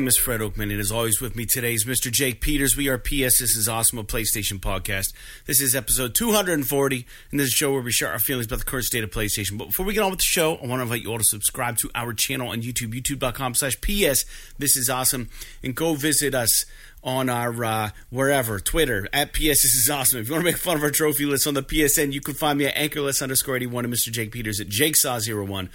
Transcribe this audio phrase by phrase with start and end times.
[0.00, 2.10] Name is Fred Oakman, and as always, with me today is Mr.
[2.10, 2.74] Jake Peters.
[2.74, 3.38] We are PS.
[3.38, 5.12] This is Awesome, PlayStation podcast.
[5.44, 8.60] This is episode 240, and this is a show where we share our feelings about
[8.60, 9.58] the current state of PlayStation.
[9.58, 11.22] But before we get on with the show, I want to invite you all to
[11.24, 14.24] subscribe to our channel on YouTube, youtube.com slash PS.
[14.56, 15.28] This is awesome,
[15.62, 16.64] and go visit us
[17.04, 19.60] on our uh, wherever Twitter at PS.
[19.60, 20.20] This is awesome.
[20.20, 22.32] If you want to make fun of our trophy list on the PSN, you can
[22.32, 24.10] find me at anchorless underscore 81 and Mr.
[24.10, 25.68] Jake Peters at jakesaw01.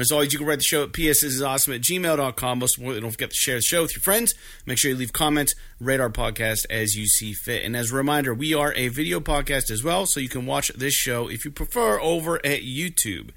[0.00, 1.22] As always, you can write the show at PS.
[1.22, 2.58] This is awesome at gmail.com.
[2.58, 4.34] Most importantly, don't forget to share the show with your friends.
[4.66, 7.64] Make sure you leave comments, rate our podcast as you see fit.
[7.64, 10.68] And as a reminder, we are a video podcast as well, so you can watch
[10.76, 13.30] this show if you prefer over at YouTube.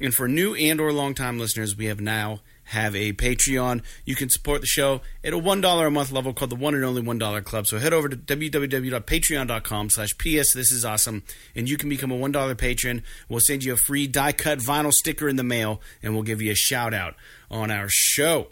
[0.00, 3.82] And for new and or long time listeners, we have now have a Patreon.
[4.04, 6.84] You can support the show at a $1 a month level called the One and
[6.84, 7.66] Only $1 Club.
[7.66, 10.52] So head over to www.patreon.com slash PS.
[10.52, 11.22] This is awesome.
[11.54, 13.02] And you can become a $1 patron.
[13.28, 16.50] We'll send you a free die-cut vinyl sticker in the mail, and we'll give you
[16.50, 17.14] a shout-out
[17.50, 18.48] on our show.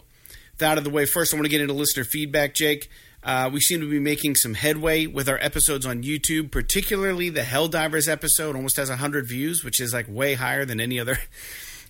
[0.57, 2.89] That out of the way, first I want to get into listener feedback, Jake.
[3.21, 7.41] Uh, we seem to be making some headway with our episodes on YouTube, particularly the
[7.41, 11.17] Helldivers episode almost has 100 views, which is like way higher than any other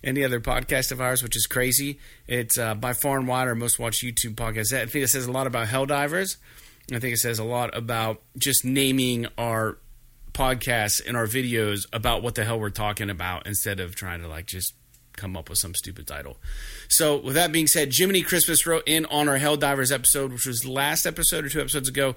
[0.02, 1.98] any other podcast of ours, which is crazy.
[2.26, 4.72] It's uh, by far and wide our most watched YouTube podcast.
[4.72, 6.36] I think it says a lot about Helldivers.
[6.92, 9.78] I think it says a lot about just naming our
[10.32, 14.28] podcasts and our videos about what the hell we're talking about instead of trying to
[14.28, 14.74] like just
[15.16, 16.36] come up with some stupid title.
[16.88, 20.66] So, with that being said, Jiminy Christmas wrote in on our Helldivers episode, which was
[20.66, 22.14] last episode or two episodes ago.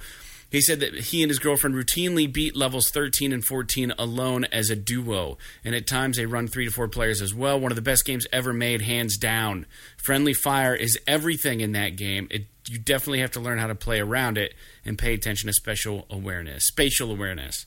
[0.52, 4.69] He said that he and his girlfriend routinely beat levels 13 and 14 alone as
[4.69, 7.59] a duo, and at times they run three to four players as well.
[7.59, 9.67] One of the best games ever made, hands down.
[9.97, 12.27] Friendly Fire is everything in that game.
[12.31, 15.53] It, you definitely have to learn how to play around it and pay attention to
[15.53, 17.66] special awareness, spatial awareness.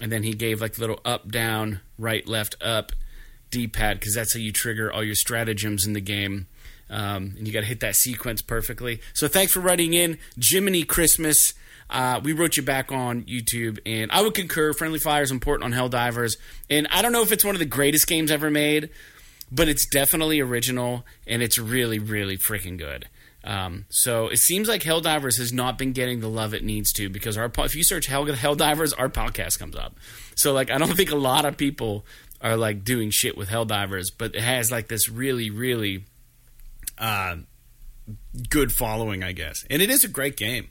[0.00, 2.92] And then he gave like little up, down, right, left, up
[3.50, 6.46] D-pad because that's how you trigger all your stratagems in the game.
[6.90, 9.00] Um, and you got to hit that sequence perfectly.
[9.12, 11.54] So thanks for writing in, Jiminy Christmas.
[11.90, 14.72] Uh, we wrote you back on YouTube, and I would concur.
[14.72, 16.36] Friendly Fire is important on Hell Divers,
[16.68, 18.90] and I don't know if it's one of the greatest games ever made,
[19.50, 23.08] but it's definitely original, and it's really, really freaking good.
[23.44, 26.92] Um, so it seems like Hell Divers has not been getting the love it needs
[26.94, 29.96] to because our if you search Hell, Hell Divers, our podcast comes up.
[30.34, 32.04] So like I don't think a lot of people
[32.40, 36.04] are like doing shit with Hell Divers, but it has like this really, really
[36.98, 37.36] uh,
[38.50, 40.68] good following, I guess, and it is a great game.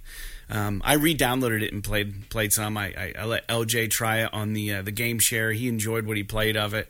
[0.50, 2.78] Um, I re-downloaded it and played played some.
[2.78, 5.52] I, I, I let LJ try it on the uh, the game share.
[5.52, 6.90] He enjoyed what he played of it.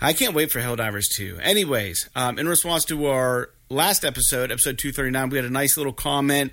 [0.00, 1.38] I can't wait for Helldivers 2.
[1.40, 5.92] Anyways, um, in response to our last episode, episode 239, we had a nice little
[5.92, 6.52] comment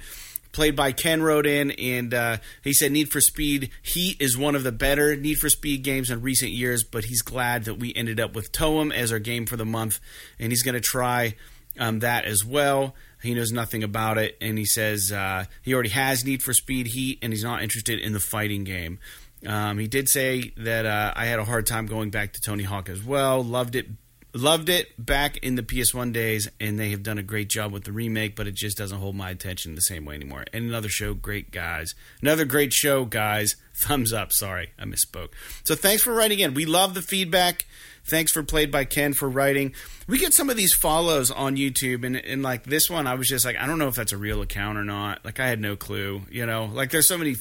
[0.51, 4.55] played by Ken wrote in and uh, he said Need for Speed Heat is one
[4.55, 7.93] of the better Need for Speed games in recent years, but he's glad that we
[7.95, 9.99] ended up with Toem as our game for the month,
[10.39, 11.35] and he's going to try
[11.79, 12.95] um, that as well.
[13.21, 16.87] He knows nothing about it, and he says uh, he already has Need for Speed
[16.87, 18.99] Heat, and he's not interested in the fighting game.
[19.45, 22.63] Um, he did say that uh, I had a hard time going back to Tony
[22.63, 23.43] Hawk as well.
[23.43, 23.87] Loved it,
[24.33, 27.83] loved it back in the PS1 days, and they have done a great job with
[27.83, 30.45] the remake, but it just doesn't hold my attention the same way anymore.
[30.53, 31.95] And another show, great guys.
[32.21, 33.55] Another great show, guys.
[33.75, 34.31] Thumbs up.
[34.31, 35.29] Sorry, I misspoke.
[35.63, 36.53] So thanks for writing in.
[36.53, 37.65] We love the feedback.
[38.05, 39.73] Thanks for played by Ken for writing.
[40.07, 43.27] We get some of these follows on YouTube, and, and like this one, I was
[43.27, 45.23] just like, I don't know if that's a real account or not.
[45.23, 46.65] Like, I had no clue, you know.
[46.65, 47.35] Like, there's so many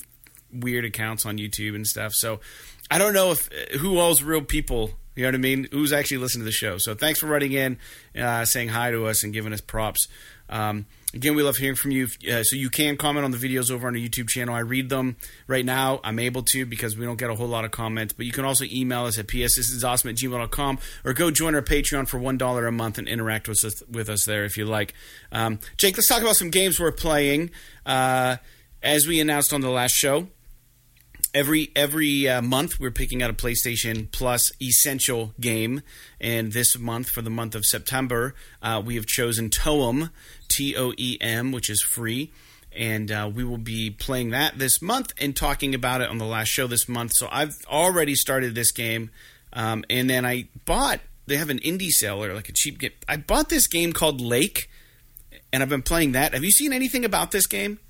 [0.52, 2.12] weird accounts on YouTube and stuff.
[2.12, 2.40] So,
[2.90, 3.48] I don't know if
[3.80, 4.90] who owes real people.
[5.16, 5.68] You know what I mean?
[5.72, 6.78] Who's actually listening to the show?
[6.78, 7.78] So, thanks for writing in,
[8.16, 10.08] uh, saying hi to us, and giving us props.
[10.48, 12.06] Um, Again, we love hearing from you.
[12.30, 14.54] Uh, so you can comment on the videos over on our YouTube channel.
[14.54, 15.16] I read them
[15.48, 16.00] right now.
[16.04, 18.12] I'm able to because we don't get a whole lot of comments.
[18.12, 22.06] But you can also email us at pssisawesome at gmail.com or go join our Patreon
[22.06, 24.94] for $1 a month and interact with us, with us there if you like.
[25.32, 27.50] Um, Jake, let's talk about some games we're playing.
[27.84, 28.36] Uh,
[28.82, 30.28] as we announced on the last show,
[31.34, 35.82] every every uh, month we're picking out a PlayStation Plus essential game,
[36.20, 40.10] and this month for the month of September, uh, we have chosen Toem,
[40.50, 42.32] T O E M, which is free.
[42.72, 46.24] And uh, we will be playing that this month and talking about it on the
[46.24, 47.14] last show this month.
[47.14, 49.10] So I've already started this game,
[49.52, 51.00] um, and then I bought.
[51.26, 52.92] They have an indie seller, like a cheap game.
[53.08, 54.70] I bought this game called Lake,
[55.52, 56.32] and I've been playing that.
[56.32, 57.80] Have you seen anything about this game?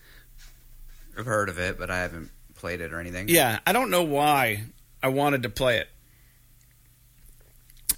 [1.19, 3.29] I've heard of it, but I haven't played it or anything.
[3.29, 4.65] Yeah, I don't know why
[5.03, 5.89] I wanted to play it.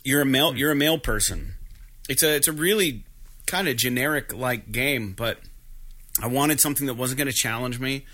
[0.05, 0.57] You're a male.
[0.57, 1.55] You're a male person.
[2.09, 3.05] It's a it's a really
[3.53, 5.37] kind of generic like game, but
[6.23, 8.07] I wanted something that wasn't going to challenge me.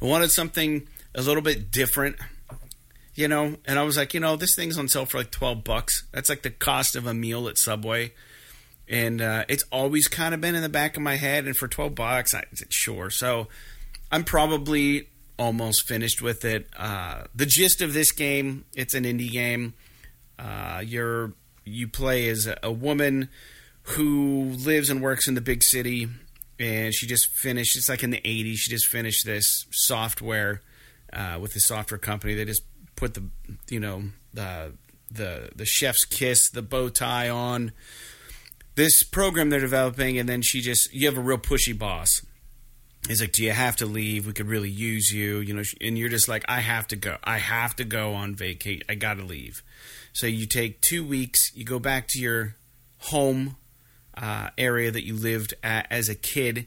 [0.00, 0.86] I wanted something
[1.16, 2.16] a little bit different,
[3.16, 3.56] you know.
[3.66, 6.04] And I was like, you know, this thing's on sale for like twelve bucks.
[6.12, 8.12] That's like the cost of a meal at Subway.
[8.88, 11.46] and uh, it's always kind of been in the back of my head.
[11.46, 13.10] And for twelve bucks, I said sure.
[13.10, 13.48] So
[14.12, 15.08] I'm probably
[15.38, 16.68] almost finished with it.
[16.76, 19.74] Uh, the gist of this game, it's an indie game.
[20.38, 21.32] Uh, you're
[21.64, 23.28] you play as a woman
[23.84, 26.08] who lives and works in the big city,
[26.58, 27.76] and she just finished.
[27.76, 28.56] It's like in the '80s.
[28.56, 30.62] She just finished this software
[31.12, 32.34] uh, with the software company.
[32.34, 32.62] They just
[32.96, 33.24] put the
[33.70, 34.72] you know the
[35.10, 37.72] the the chef's kiss, the bow tie on
[38.74, 42.22] this program they're developing, and then she just you have a real pushy boss.
[43.06, 44.26] He's like, "Do you have to leave?
[44.26, 47.18] We could really use you, you know." And you're just like, "I have to go.
[47.22, 48.82] I have to go on vacate.
[48.88, 49.62] I got to leave."
[50.12, 51.52] So you take two weeks.
[51.54, 52.56] You go back to your
[52.98, 53.56] home
[54.16, 56.66] uh, area that you lived at as a kid.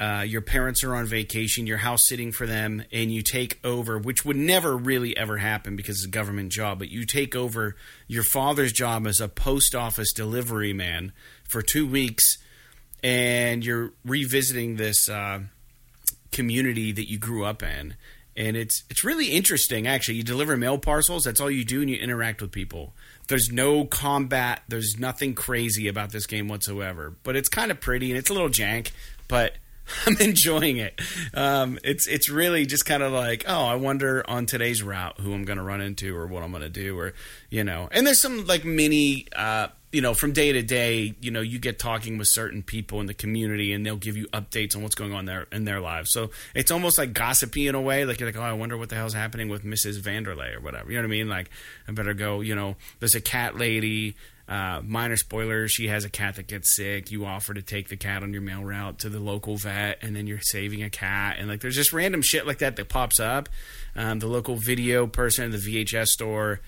[0.00, 3.98] Uh, your parents are on vacation, you're house sitting for them, and you take over,
[3.98, 7.74] which would never really ever happen because it's a government job, but you take over
[8.06, 11.12] your father's job as a post office delivery man
[11.48, 12.38] for two weeks,
[13.02, 15.40] and you're revisiting this uh,
[16.30, 17.94] community that you grew up in.
[18.36, 20.14] And it's it's really interesting, actually.
[20.14, 21.24] You deliver mail parcels.
[21.24, 22.94] That's all you do, and you interact with people.
[23.28, 24.62] There's no combat.
[24.68, 27.14] There's nothing crazy about this game whatsoever.
[27.22, 28.90] But it's kind of pretty and it's a little jank.
[29.28, 29.54] But
[30.06, 31.00] I'm enjoying it.
[31.34, 35.32] Um, it's it's really just kind of like, oh, I wonder on today's route who
[35.32, 37.14] I'm going to run into or what I'm going to do, or
[37.50, 37.88] you know.
[37.90, 41.14] And there's some like mini, uh, you know, from day to day.
[41.20, 44.26] You know, you get talking with certain people in the community, and they'll give you
[44.28, 46.12] updates on what's going on there in their lives.
[46.12, 48.04] So it's almost like gossipy in a way.
[48.04, 50.00] Like you're like, oh, I wonder what the hell's happening with Mrs.
[50.00, 50.90] Vanderlei or whatever.
[50.90, 51.28] You know what I mean?
[51.28, 51.50] Like
[51.86, 52.40] I better go.
[52.40, 54.16] You know, there's a cat lady
[54.48, 57.10] uh, minor spoiler: she has a cat that gets sick.
[57.10, 60.16] You offer to take the cat on your mail route to the local vet, and
[60.16, 61.36] then you're saving a cat.
[61.38, 63.48] And like, there's just random shit like that that pops up.
[63.94, 66.60] Um, the local video person, at the VHS store,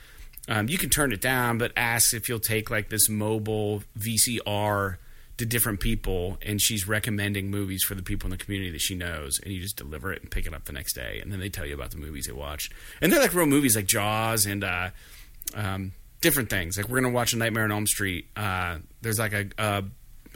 [0.48, 4.96] um, you can turn it down, but asks if you'll take like this mobile VCR
[5.38, 8.94] to different people, and she's recommending movies for the people in the community that she
[8.94, 11.40] knows, and you just deliver it and pick it up the next day, and then
[11.40, 14.44] they tell you about the movies they watched, and they're like real movies like Jaws
[14.44, 14.62] and.
[14.62, 14.90] Uh,
[15.54, 16.76] um, different things.
[16.76, 18.26] Like we're gonna watch a Nightmare on Elm Street.
[18.36, 19.84] Uh, there's like a, a,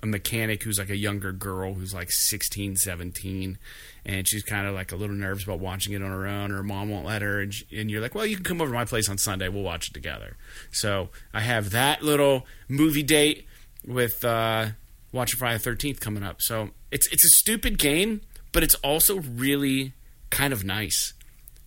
[0.03, 3.59] a mechanic who's like a younger girl who's like 16, 17,
[4.07, 6.51] and she's kind of like a little nervous about watching it on her own.
[6.51, 8.71] Her mom won't let her, and, she, and you're like, well, you can come over
[8.71, 9.49] to my place on Sunday.
[9.49, 10.37] We'll watch it together.
[10.71, 13.47] So I have that little movie date
[13.87, 14.69] with uh,
[15.13, 16.41] watching Friday the Thirteenth coming up.
[16.41, 18.23] So it's it's a stupid game,
[18.53, 19.93] but it's also really
[20.31, 21.13] kind of nice.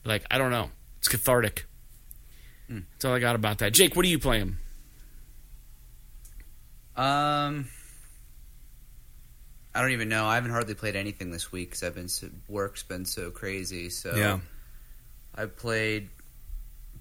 [0.04, 1.67] Like I don't know, it's cathartic.
[2.72, 2.84] Mm.
[2.92, 3.74] That's all I got about that.
[3.74, 4.58] Jake, what are you playing?
[6.96, 7.68] Um,
[9.74, 10.26] I don't even know.
[10.26, 13.90] I haven't hardly played anything this week because I've been so, work's been so crazy.
[13.90, 14.40] So yeah,
[15.36, 16.10] I played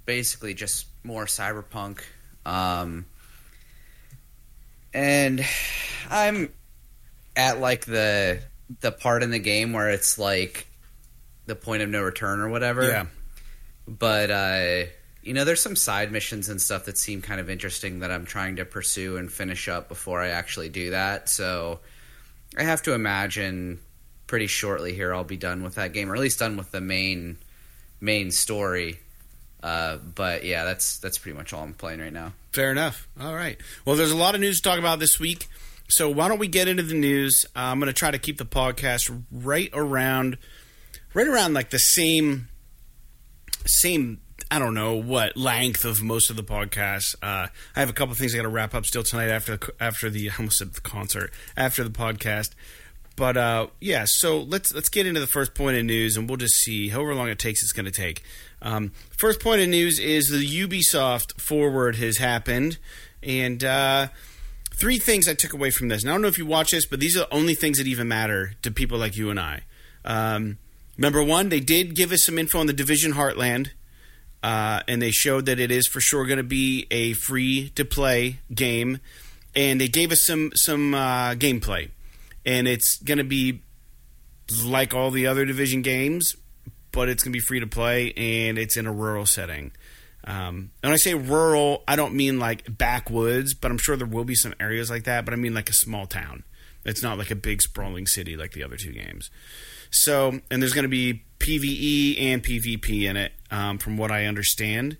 [0.05, 2.01] basically just more cyberpunk.
[2.45, 3.07] Um,
[4.93, 5.45] and
[6.11, 6.53] I'm
[7.35, 8.41] at like the
[8.81, 10.67] the part in the game where it's like
[11.47, 12.87] the point of no return or whatever.
[12.87, 13.07] Yeah.
[13.87, 14.91] But uh
[15.27, 18.25] you know, there's some side missions and stuff that seem kind of interesting that I'm
[18.25, 21.29] trying to pursue and finish up before I actually do that.
[21.29, 21.81] So
[22.57, 23.81] I have to imagine
[24.29, 26.81] pretty shortly here I'll be done with that game, or at least done with the
[26.81, 27.39] main
[28.01, 29.01] main story.
[29.63, 32.33] Uh, but yeah, that's that's pretty much all I'm playing right now.
[32.53, 33.09] Fair enough.
[33.21, 33.59] All right.
[33.85, 35.49] Well, there's a lot of news to talk about this week.
[35.89, 37.47] So why don't we get into the news?
[37.55, 40.39] Uh, I'm going to try to keep the podcast right around,
[41.15, 42.49] right around like the same,
[43.65, 47.17] same I don't know what length of most of the podcast.
[47.21, 49.75] Uh, I have a couple things I got to wrap up still tonight after the,
[49.81, 52.51] after the I almost said the concert after the podcast.
[53.17, 56.37] But uh, yeah, so let's let's get into the first point of news, and we'll
[56.37, 57.63] just see however long it takes.
[57.63, 58.23] It's going to take.
[58.63, 62.79] Um, first point of news is the Ubisoft forward has happened,
[63.23, 64.09] and uh,
[64.75, 66.03] three things I took away from this.
[66.03, 67.87] And I don't know if you watch this, but these are the only things that
[67.87, 69.63] even matter to people like you and I.
[70.05, 70.59] Um,
[70.99, 73.71] number one, they did give us some info on the Division Heartland
[74.47, 77.85] uh, and they showed that it is for sure going to be a free to
[77.85, 79.01] play game,
[79.57, 81.91] and they gave us some some uh, gameplay,
[82.45, 83.61] and it's going to be
[84.65, 86.37] like all the other division games,
[86.93, 89.73] but it's going to be free to play, and it's in a rural setting.
[90.23, 94.07] Um, and when I say rural, I don't mean like backwoods, but I'm sure there
[94.07, 95.25] will be some areas like that.
[95.25, 96.45] But I mean like a small town.
[96.85, 99.29] It's not like a big sprawling city like the other two games.
[99.91, 104.27] So, and there's going to be PVE and PvP in it, um, from what I
[104.27, 104.97] understand.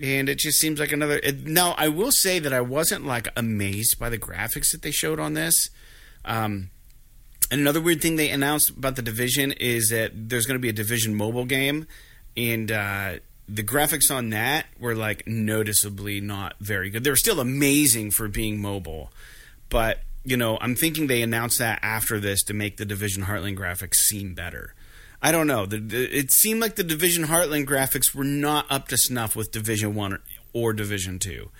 [0.00, 1.18] And it just seems like another.
[1.22, 4.92] It, now, I will say that I wasn't like amazed by the graphics that they
[4.92, 5.70] showed on this.
[6.24, 6.70] Um,
[7.50, 10.68] and another weird thing they announced about the division is that there's going to be
[10.68, 11.86] a division mobile game,
[12.36, 13.14] and uh,
[13.48, 17.04] the graphics on that were like noticeably not very good.
[17.04, 19.10] They were still amazing for being mobile,
[19.70, 23.56] but you know, I'm thinking they announced that after this to make the Division Heartland
[23.56, 24.74] graphics seem better.
[25.20, 25.66] I don't know.
[25.66, 29.50] The, the, it seemed like the Division Heartland graphics were not up to snuff with
[29.50, 30.20] Division One or,
[30.52, 31.50] or Division Two.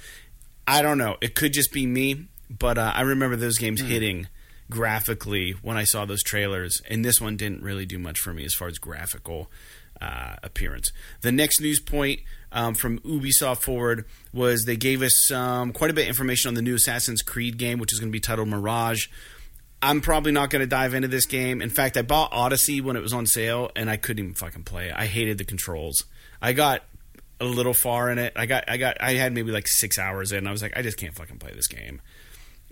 [0.67, 1.17] I don't know.
[1.21, 3.87] It could just be me, but uh, I remember those games Hmm.
[3.88, 4.29] hitting
[4.71, 8.45] graphically when I saw those trailers, and this one didn't really do much for me
[8.45, 9.50] as far as graphical
[10.00, 10.93] uh, appearance.
[11.23, 12.21] The next news point
[12.53, 16.55] um, from Ubisoft Forward was they gave us um, quite a bit of information on
[16.55, 19.09] the new Assassin's Creed game, which is going to be titled Mirage.
[19.80, 21.62] I'm probably not going to dive into this game.
[21.62, 24.64] In fact, I bought Odyssey when it was on sale, and I couldn't even fucking
[24.64, 24.94] play it.
[24.97, 26.04] I hated the controls.
[26.42, 26.82] I got
[27.40, 28.32] a little far in it.
[28.35, 30.47] I got, I got, I had maybe like six hours in.
[30.47, 32.00] I was like, I just can't fucking play this game.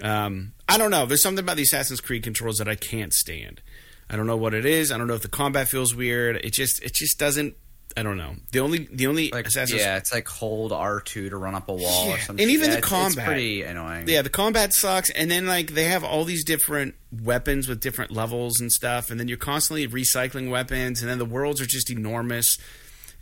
[0.03, 1.07] Um, I don't know.
[1.07, 3.63] There's something about the Assassin's Creed controls that I can't stand.
[4.11, 4.91] I don't know what it is.
[4.91, 6.37] I don't know if the combat feels weird.
[6.37, 7.57] It just, it just doesn't.
[7.99, 8.35] I don't know.
[8.53, 11.69] The only, the only Like Assassin's yeah, it's like hold R two to run up
[11.69, 12.43] a wall Yeah, or something.
[12.43, 13.17] and even yeah, the combat.
[13.19, 14.07] it's pretty annoying.
[14.07, 18.11] Yeah, the combat sucks, and then like they have all these different weapons with different
[18.11, 21.89] levels and stuff, and then you're constantly recycling weapons, and then the worlds are just
[21.91, 22.59] enormous,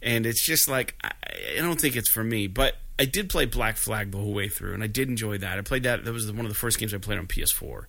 [0.02, 1.12] and it's just like I,
[1.58, 2.48] I don't think it's for me.
[2.48, 5.56] But I did play Black Flag the whole way through, and I did enjoy that.
[5.56, 7.84] I played that; that was one of the first games I played on PS4.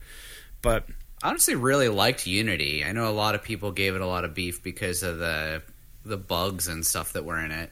[0.61, 0.85] But
[1.23, 2.83] I honestly really liked Unity.
[2.83, 5.63] I know a lot of people gave it a lot of beef because of the
[6.05, 7.71] the bugs and stuff that were in it.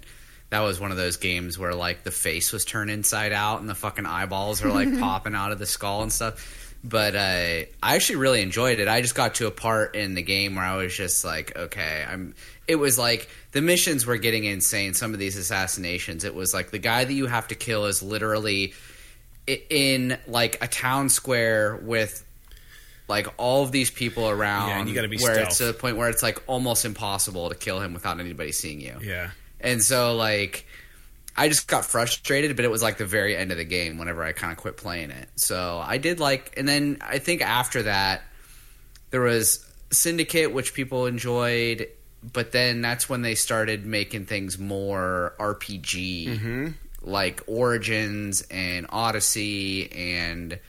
[0.50, 3.70] That was one of those games where like the face was turned inside out and
[3.70, 6.60] the fucking eyeballs are like popping out of the skull and stuff.
[6.84, 8.90] But uh, I actually really enjoyed it.
[8.90, 12.06] I just got to a part in the game where I was just like, okay,
[12.08, 12.36] I'm.
[12.68, 14.94] It was like the missions were getting insane.
[14.94, 18.04] Some of these assassinations, it was like the guy that you have to kill is
[18.04, 18.74] literally
[19.48, 22.26] in like a town square with
[23.08, 24.70] like all of these people around.
[24.70, 25.48] Yeah, and you gotta be where stealth.
[25.50, 28.82] it's to the point where it's like almost impossible to kill him without anybody seeing
[28.82, 28.98] you.
[29.02, 30.66] yeah, And so like
[31.36, 34.24] I just got frustrated, but it was like the very end of the game whenever
[34.24, 35.30] I kind of quit playing it.
[35.36, 38.22] So I did like, and then I think after that
[39.10, 41.88] there was Syndicate, which people enjoyed,
[42.24, 46.68] but then that's when they started making things more RPG, mm-hmm.
[47.02, 50.60] like Origins and Odyssey and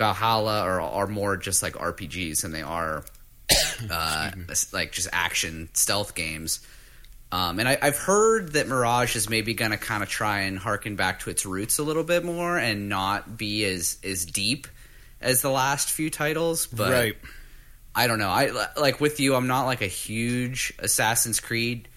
[0.00, 3.04] Valhalla are are more just like RPGs than they are
[3.90, 4.30] uh,
[4.72, 6.66] like just action stealth games.
[7.30, 10.58] Um, and I, I've heard that Mirage is maybe going to kind of try and
[10.58, 14.66] harken back to its roots a little bit more and not be as as deep
[15.20, 16.66] as the last few titles.
[16.66, 17.16] But right.
[17.94, 18.30] I don't know.
[18.30, 19.34] I like with you.
[19.34, 21.88] I'm not like a huge Assassin's Creed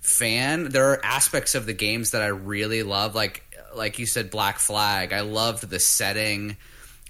[0.00, 0.70] fan.
[0.70, 3.14] There are aspects of the games that I really love.
[3.14, 3.44] Like
[3.74, 5.12] like you said, Black Flag.
[5.12, 6.56] I loved the setting.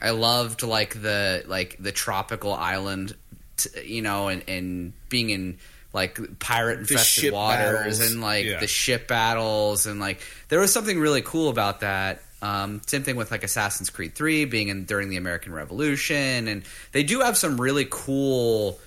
[0.03, 3.15] I loved like the like the tropical island,
[3.57, 5.59] t- you know, and and being in
[5.95, 8.01] like pirate infested waters battles.
[8.13, 8.59] and like Yeah.
[8.61, 12.23] the ship battles and like there was something really cool about that.
[12.41, 16.63] Um, same thing with like Assassin's Creed Three being in during the American Revolution, and
[16.91, 18.81] they do have some really cool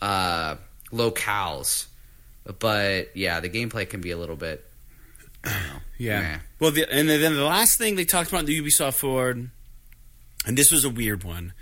[0.00, 0.54] uh,
[0.92, 1.86] locales.
[2.58, 4.64] But yeah, the gameplay can be a little bit.
[5.44, 5.80] I don't know.
[5.98, 6.20] Yeah.
[6.20, 6.38] Meh.
[6.60, 9.50] Well, the, and then the last thing they talked about in the Ubisoft Forward,
[10.46, 11.52] and this was a weird one.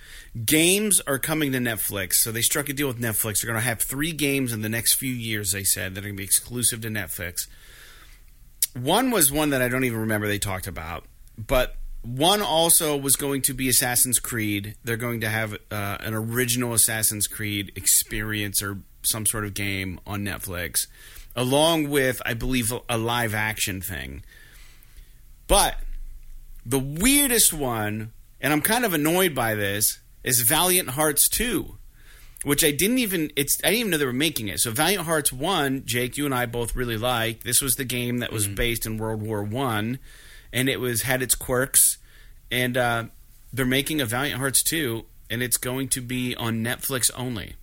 [0.45, 3.41] Games are coming to Netflix, so they struck a deal with Netflix.
[3.41, 5.51] They're going to have three games in the next few years.
[5.51, 7.49] They said that are going to be exclusive to Netflix.
[8.75, 11.05] One was one that I don't even remember they talked about,
[11.37, 14.77] but one also was going to be Assassin's Creed.
[14.85, 19.99] They're going to have uh, an original Assassin's Creed experience or some sort of game
[20.07, 20.87] on Netflix,
[21.35, 24.23] along with, I believe, a live action thing.
[25.49, 25.81] But
[26.65, 31.77] the weirdest one, and I'm kind of annoyed by this, is Valiant Hearts 2,
[32.45, 34.61] which I didn't even it's I didn't even know they were making it.
[34.61, 37.45] So Valiant Hearts 1, Jake, you and I both really liked.
[37.45, 39.99] This was the game that was based in World War 1
[40.53, 41.99] and it was had its quirks
[42.51, 43.05] and uh,
[43.53, 47.55] they're making a Valiant Hearts 2 and it's going to be on Netflix only.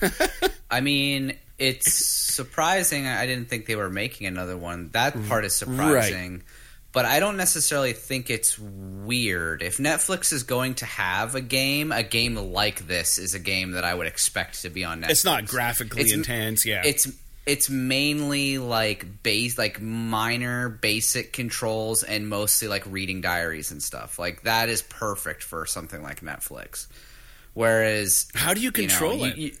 [0.70, 1.92] I mean, it's
[2.34, 3.06] surprising.
[3.06, 4.90] I didn't think they were making another one.
[4.92, 6.42] That part is surprising.
[6.92, 9.62] But I don't necessarily think it's weird.
[9.62, 13.70] If Netflix is going to have a game, a game like this is a game
[13.72, 15.10] that I would expect to be on Netflix.
[15.10, 16.82] It's not graphically It's- intense, yeah.
[16.84, 17.08] It's
[17.44, 24.18] it's mainly like base like minor basic controls and mostly like reading diaries and stuff.
[24.18, 26.86] Like that is perfect for something like Netflix.
[27.54, 29.36] Whereas How do you you know, control you- it?
[29.38, 29.56] you-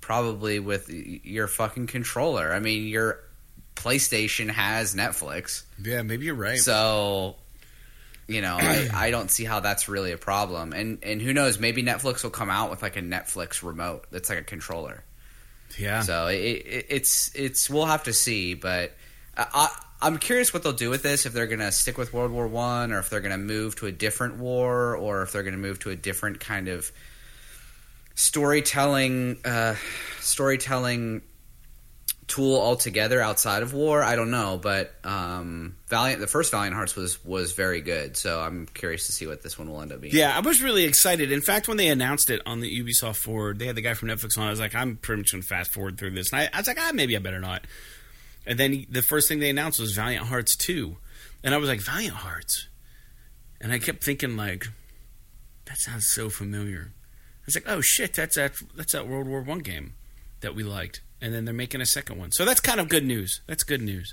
[0.00, 2.52] probably with your fucking controller.
[2.52, 3.20] I mean, your
[3.74, 6.58] PlayStation has Netflix, yeah, maybe you're right.
[6.58, 7.36] so
[8.28, 10.72] you know I, I don't see how that's really a problem.
[10.72, 11.58] And and who knows?
[11.58, 15.04] Maybe Netflix will come out with like a Netflix remote that's like a controller.
[15.78, 16.02] yeah.
[16.02, 18.92] So it, it, it's it's we'll have to see, but
[19.36, 19.68] I
[20.02, 21.26] I'm curious what they'll do with this.
[21.26, 23.76] If they're going to stick with World War One, or if they're going to move
[23.76, 26.90] to a different war, or if they're going to move to a different kind of
[28.16, 29.76] storytelling uh,
[30.20, 31.22] storytelling
[32.32, 34.02] tool altogether outside of war.
[34.02, 38.16] I don't know, but um, Valiant, the first Valiant Hearts was was very good.
[38.16, 40.14] So I'm curious to see what this one will end up being.
[40.14, 41.30] Yeah, I was really excited.
[41.30, 44.08] In fact, when they announced it on the Ubisoft forward, they had the guy from
[44.08, 44.46] Netflix on.
[44.46, 46.58] I was like, I'm pretty much going to fast forward through this, and I, I
[46.58, 47.66] was like, ah, maybe I better not.
[48.46, 50.96] And then the first thing they announced was Valiant Hearts two,
[51.44, 52.68] and I was like, Valiant Hearts,
[53.60, 54.68] and I kept thinking like,
[55.66, 56.92] that sounds so familiar.
[57.42, 59.94] I was like, oh shit, that's that that's that World War One game
[60.40, 62.32] that we liked and then they're making a second one.
[62.32, 63.40] So that's kind of good news.
[63.46, 64.12] That's good news.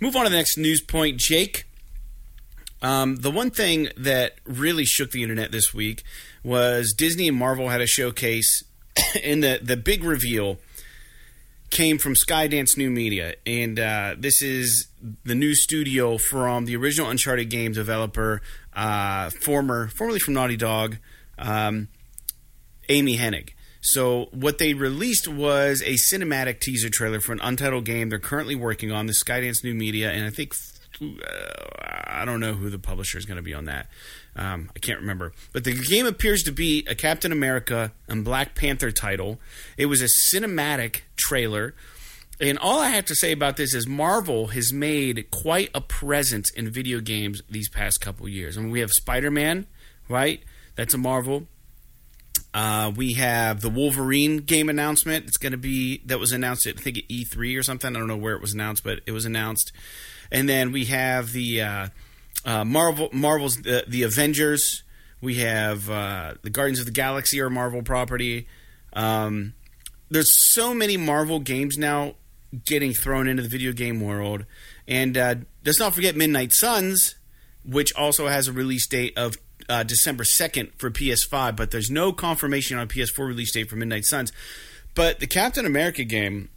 [0.00, 1.66] Move on to the next news point, Jake.
[2.80, 6.02] Um, the one thing that really shook the internet this week
[6.42, 8.64] was Disney and Marvel had a showcase,
[9.24, 10.58] and the the big reveal
[11.70, 14.86] came from Skydance New Media, and uh, this is
[15.24, 18.40] the new studio from the original Uncharted game developer,
[18.74, 20.98] uh, former formerly from Naughty Dog,
[21.36, 21.88] um,
[22.88, 23.50] Amy Hennig.
[23.80, 28.56] So what they released was a cinematic teaser trailer for an untitled game they're currently
[28.56, 29.06] working on.
[29.06, 30.54] The Skydance New Media, and I think
[31.00, 31.06] uh,
[32.06, 33.88] I don't know who the publisher is going to be on that.
[34.34, 38.54] Um, I can't remember, but the game appears to be a Captain America and Black
[38.54, 39.38] Panther title.
[39.76, 41.74] It was a cinematic trailer.
[42.40, 46.52] And all I have to say about this is Marvel has made quite a presence
[46.52, 48.56] in video games these past couple years.
[48.56, 49.66] I mean, we have Spider Man,
[50.08, 50.40] right?
[50.76, 51.48] That's a Marvel.
[52.54, 55.26] Uh, we have the Wolverine game announcement.
[55.26, 57.94] It's going to be that was announced at I think at E3 or something.
[57.94, 59.72] I don't know where it was announced, but it was announced.
[60.30, 61.88] And then we have the uh,
[62.44, 64.82] uh, Marvel Marvel's the, the, Avengers.
[65.20, 68.46] We have uh, the Guardians of the Galaxy or Marvel property.
[68.92, 69.54] Um,
[70.10, 72.14] there's so many Marvel games now
[72.64, 74.46] getting thrown into the video game world,
[74.86, 77.16] and uh, let's not forget Midnight Suns,
[77.64, 79.36] which also has a release date of
[79.68, 84.04] uh, December 2nd for PS5, but there's no confirmation on PS4 release date for Midnight
[84.04, 84.32] Suns.
[84.94, 86.48] But the Captain America game,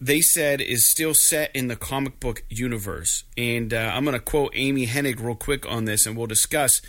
[0.00, 3.24] they said, is still set in the comic book universe.
[3.36, 6.80] And uh, I'm going to quote Amy Hennig real quick on this, and we'll discuss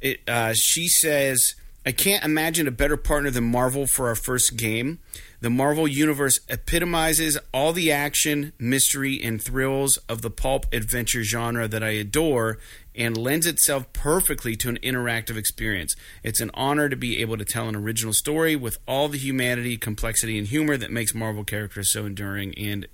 [0.00, 0.20] it.
[0.28, 4.98] Uh, she says, I can't imagine a better partner than Marvel for our first game.
[5.40, 11.66] The Marvel Universe epitomizes all the action, mystery, and thrills of the pulp adventure genre
[11.66, 12.58] that I adore
[13.00, 15.96] and lends itself perfectly to an interactive experience.
[16.22, 19.78] It's an honor to be able to tell an original story with all the humanity,
[19.78, 22.86] complexity, and humor that makes Marvel characters so enduring and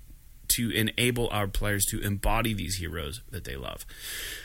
[0.47, 3.85] to enable our players to embody these heroes that they love.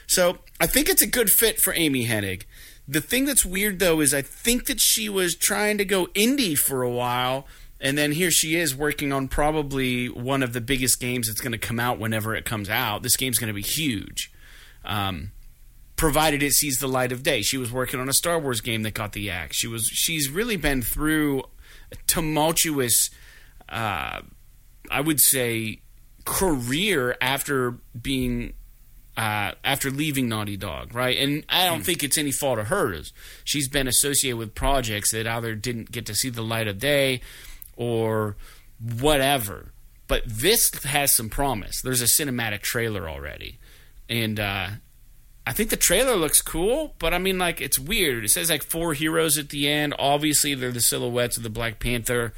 [0.09, 2.42] So I think it's a good fit for Amy Hennig.
[2.88, 6.59] The thing that's weird though is I think that she was trying to go indie
[6.59, 7.46] for a while.
[7.81, 11.53] And then here she is working on probably one of the biggest games that's going
[11.53, 13.05] to come out whenever it comes out.
[13.05, 14.33] This game's going to be huge.
[14.85, 15.31] Um,
[16.02, 17.42] provided it sees the light of day.
[17.42, 19.56] She was working on a Star Wars game that got the axe.
[19.56, 21.44] She was she's really been through
[21.92, 23.08] a tumultuous
[23.68, 24.22] uh,
[24.90, 25.80] I would say
[26.24, 28.54] career after being
[29.16, 31.16] uh, after leaving Naughty Dog, right?
[31.16, 31.84] And I don't hmm.
[31.84, 33.12] think it's any fault of hers.
[33.44, 37.20] She's been associated with projects that either didn't get to see the light of day
[37.76, 38.34] or
[38.98, 39.70] whatever.
[40.08, 41.80] But this has some promise.
[41.80, 43.60] There's a cinematic trailer already,
[44.08, 44.68] and uh,
[45.46, 48.24] I think the trailer looks cool, but I mean, like, it's weird.
[48.24, 49.94] It says like four heroes at the end.
[49.98, 52.33] Obviously, they're the silhouettes of the Black Panther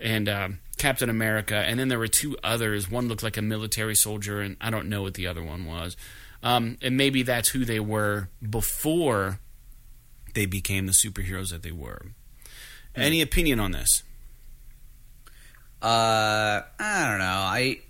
[0.00, 2.90] and um, Captain America, and then there were two others.
[2.90, 5.96] One looked like a military soldier, and I don't know what the other one was.
[6.42, 9.38] Um, and maybe that's who they were before
[10.34, 12.06] they became the superheroes that they were.
[12.94, 14.02] Any opinion on this?
[15.80, 17.24] Uh, I don't know.
[17.24, 17.80] I,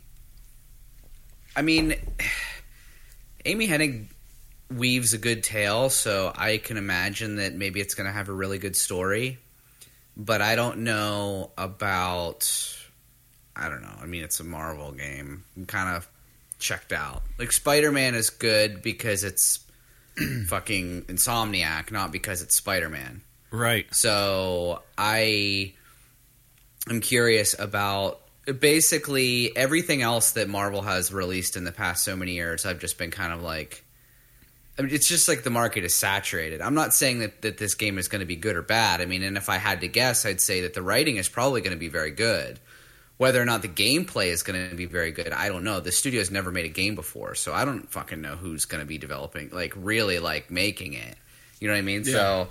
[1.56, 1.94] I mean,
[3.44, 4.06] Amy Hennig
[4.76, 8.32] weaves a good tale, so I can imagine that maybe it's going to have a
[8.32, 9.38] really good story.
[10.16, 12.78] But I don't know about.
[13.54, 13.94] I don't know.
[14.00, 15.44] I mean, it's a Marvel game.
[15.56, 16.08] I'm kind of
[16.58, 17.22] checked out.
[17.38, 19.64] Like Spider Man is good because it's
[20.46, 23.22] fucking Insomniac, not because it's Spider Man.
[23.50, 23.86] Right.
[23.94, 25.74] So I
[26.88, 28.20] am curious about
[28.58, 32.64] basically everything else that Marvel has released in the past so many years.
[32.64, 33.84] I've just been kind of like
[34.78, 36.62] I mean, it's just like the market is saturated.
[36.62, 39.00] I'm not saying that, that this game is going to be good or bad.
[39.00, 41.60] I mean, and if I had to guess, I'd say that the writing is probably
[41.60, 42.58] going to be very good.
[43.18, 45.78] Whether or not the gameplay is going to be very good, I don't know.
[45.80, 48.86] The studio's never made a game before, so I don't fucking know who's going to
[48.86, 51.16] be developing, like really, like making it.
[51.60, 52.02] You know what I mean?
[52.04, 52.12] Yeah.
[52.12, 52.48] So,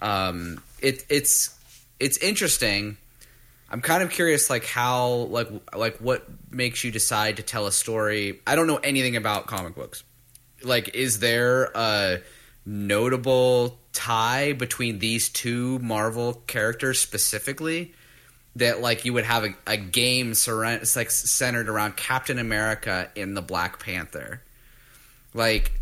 [0.00, 1.58] um, it, it's
[1.98, 2.96] it's interesting.
[3.68, 7.72] I'm kind of curious, like how, like, like what makes you decide to tell a
[7.72, 8.40] story?
[8.46, 10.04] I don't know anything about comic books.
[10.64, 12.20] Like, is there a
[12.66, 17.94] notable tie between these two Marvel characters specifically?
[18.56, 23.36] That like you would have a, a game surround, like centered around Captain America and
[23.36, 24.42] the Black Panther.
[25.32, 25.72] Like,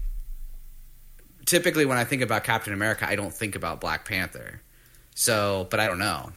[1.44, 4.62] typically when I think about Captain America, I don't think about Black Panther.
[5.14, 6.32] So, but I don't know.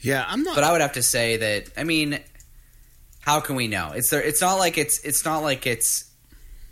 [0.00, 0.56] Yeah, I'm not.
[0.56, 2.18] But I would have to say that I mean,
[3.20, 3.92] how can we know?
[3.94, 4.20] It's there.
[4.20, 4.98] It's not like it's.
[5.04, 6.10] It's not like it's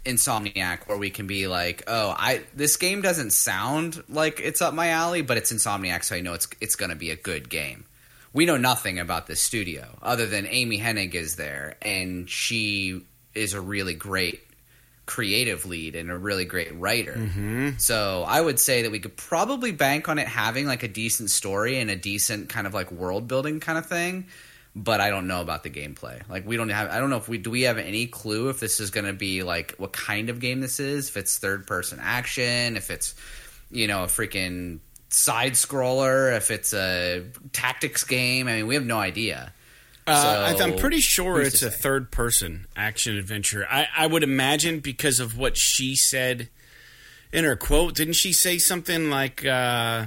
[0.04, 4.74] Insomniac where we can be like, oh, I this game doesn't sound like it's up
[4.74, 7.48] my alley, but it's Insomniac, so I know it's it's going to be a good
[7.48, 7.84] game.
[8.32, 13.02] We know nothing about this studio other than Amy Hennig is there, and she
[13.34, 14.40] is a really great
[15.10, 17.14] creative lead and a really great writer.
[17.14, 17.70] Mm-hmm.
[17.78, 21.30] So I would say that we could probably bank on it having like a decent
[21.30, 24.28] story and a decent kind of like world building kind of thing.
[24.76, 26.22] But I don't know about the gameplay.
[26.28, 26.90] Like we don't have.
[26.90, 27.50] I don't know if we do.
[27.50, 30.61] We have any clue if this is going to be like what kind of game
[30.61, 31.09] this is.
[31.09, 32.76] If it's third person action.
[32.76, 33.14] If it's
[33.72, 34.78] you know a freaking
[35.09, 36.37] side scroller.
[36.37, 38.46] If it's a tactics game.
[38.46, 39.52] I mean, we have no idea.
[40.06, 43.66] Uh, So, I'm pretty sure it's a third person action adventure.
[43.68, 46.48] I, I would imagine because of what she said
[47.33, 47.94] in her quote.
[47.94, 50.06] Didn't she say something like, uh,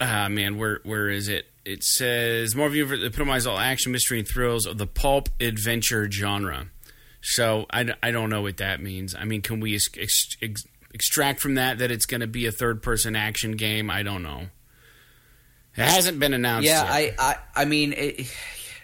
[0.00, 1.46] ah, man, where where is it?
[1.66, 6.68] It says, Marvel Universe epitomizes all action, mystery, and thrills of the pulp adventure genre.
[7.20, 9.16] So I, I don't know what that means.
[9.16, 12.46] I mean, can we ex- ex- ex- extract from that that it's going to be
[12.46, 13.90] a third person action game?
[13.90, 14.42] I don't know.
[15.76, 17.14] It hasn't been announced Yeah, yet.
[17.18, 18.32] I, I, I mean, it,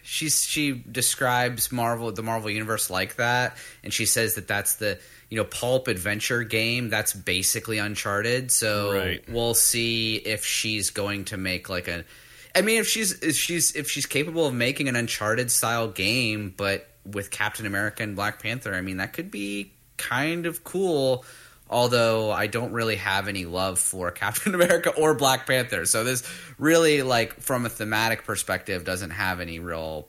[0.02, 4.98] she's she describes Marvel, the Marvel universe like that, and she says that that's the
[5.30, 6.90] you know pulp adventure game.
[6.90, 8.50] That's basically Uncharted.
[8.50, 9.24] So Right.
[9.28, 12.04] we'll see if she's going to make like a.
[12.54, 16.54] I mean, if she's if she's if she's capable of making an Uncharted style game,
[16.56, 21.24] but with Captain America and Black Panther, I mean, that could be kind of cool.
[21.70, 26.22] Although I don't really have any love for Captain America or Black Panther, so this
[26.58, 30.06] really, like, from a thematic perspective, doesn't have any real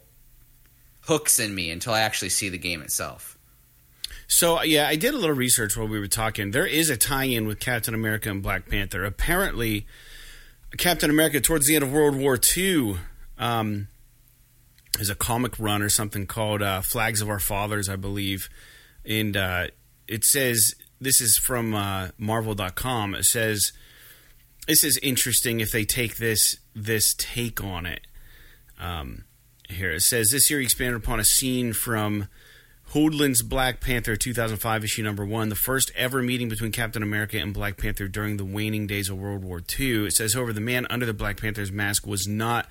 [1.01, 3.37] hooks in me until I actually see the game itself.
[4.27, 6.51] So yeah, I did a little research while we were talking.
[6.51, 9.05] There is a tie-in with Captain America and Black Panther.
[9.05, 9.85] Apparently,
[10.77, 12.97] Captain America towards the end of World War II
[13.37, 13.87] um,
[14.99, 18.49] is a comic run or something called uh, Flags of Our Fathers, I believe,
[19.05, 19.67] and uh,
[20.07, 23.15] it says this is from uh, Marvel.com.
[23.15, 23.71] It says
[24.67, 28.07] this is interesting if they take this this take on it.
[28.79, 29.25] Um,
[29.69, 32.27] here it says this year he expanded upon a scene from
[32.93, 37.51] Hudlin's Black Panther 2005 issue number one, the first ever meeting between Captain America and
[37.51, 40.05] Black Panther during the waning days of World War II.
[40.05, 42.67] It says, however, the man under the Black Panther's mask was not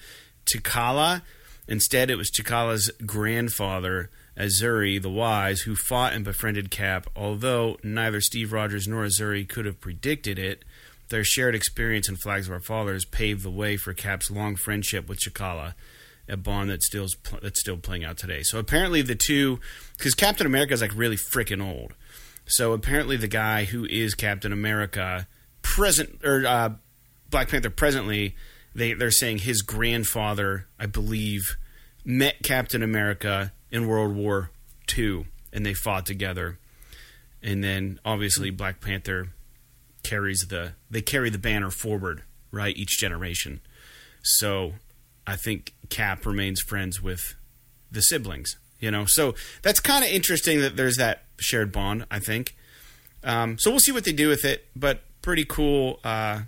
[0.47, 1.23] T'Challa.
[1.67, 7.09] Instead, it was T'Challa's grandfather, Azuri the Wise, who fought and befriended Cap.
[7.17, 10.65] Although neither Steve Rogers nor Azuri could have predicted it,
[11.09, 15.09] their shared experience in Flags of Our Fathers paved the way for Cap's long friendship
[15.09, 15.75] with T'Challa
[16.33, 18.43] a bond that still's pl- that's still playing out today.
[18.43, 19.61] So apparently the two,
[19.97, 21.93] because Captain America is like really freaking old.
[22.47, 25.29] So apparently the guy who is Captain America
[25.61, 26.71] present or uh,
[27.31, 28.35] Black Panther presently,
[28.75, 31.57] they they're saying his grandfather, I believe,
[32.05, 34.51] met Captain America in World War
[34.97, 36.59] II, and they fought together.
[37.43, 39.29] And then obviously Black Panther
[40.03, 42.77] carries the they carry the banner forward, right?
[42.77, 43.61] Each generation.
[44.23, 44.73] So
[45.27, 47.35] I think Cap remains friends with
[47.91, 48.57] the siblings.
[48.81, 52.07] You know, so that's kind of interesting that there's that shared bond.
[52.11, 52.57] I think.
[53.25, 56.41] Um, so we'll see what they do with it, but pretty cool uh,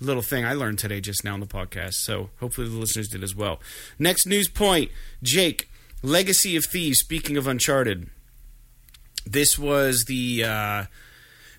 [0.00, 1.94] little thing I learned today just now on the podcast.
[1.94, 3.60] So hopefully the listeners did as well.
[3.98, 4.90] Next news point:
[5.22, 5.68] Jake,
[6.02, 6.98] Legacy of Thieves.
[6.98, 8.08] Speaking of Uncharted,
[9.26, 10.84] this was the uh,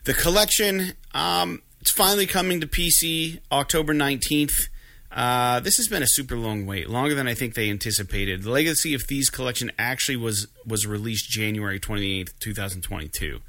[0.05, 0.93] the collection.
[1.13, 4.67] Um, it's finally coming to PC October nineteenth.
[5.15, 8.43] Uh, this has been a super long wait, longer than I think they anticipated.
[8.43, 13.07] The Legacy of Thieves collection actually was was released January twenty eighth, two thousand twenty
[13.07, 13.39] two.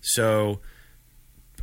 [0.00, 0.60] So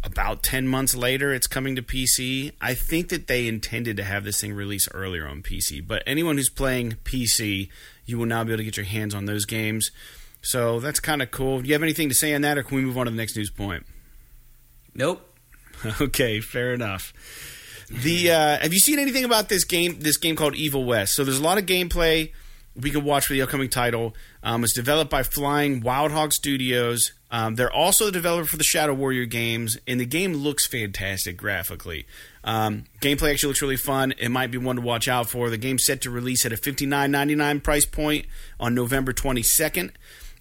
[0.04, 2.54] about 10 months later it's coming to PC.
[2.62, 6.38] I think that they intended to have this thing released earlier on PC, but anyone
[6.38, 7.70] who's playing PC,
[8.06, 9.90] you will now be able to get your hands on those games.
[10.42, 11.62] So that's kind of cool.
[11.62, 13.18] Do you have anything to say on that or can we move on to the
[13.18, 13.86] next news point?
[14.94, 15.24] Nope.
[16.02, 17.14] Okay, fair enough.
[17.90, 20.00] The uh, have you seen anything about this game?
[20.00, 21.14] This game called Evil West.
[21.14, 22.32] So there's a lot of gameplay
[22.76, 24.16] we can watch for the upcoming title.
[24.44, 27.14] Um, it's developed by Flying Wild Hog Studios.
[27.32, 31.36] Um, they're also the developer for the Shadow Warrior games, and the game looks fantastic
[31.36, 32.06] graphically.
[32.44, 34.14] Um, gameplay actually looks really fun.
[34.18, 35.50] It might be one to watch out for.
[35.50, 38.26] The game's set to release at a fifty nine ninety nine price point
[38.60, 39.92] on November twenty second.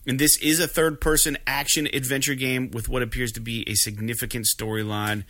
[0.07, 3.75] And this is a third person action adventure game with what appears to be a
[3.75, 5.25] significant storyline.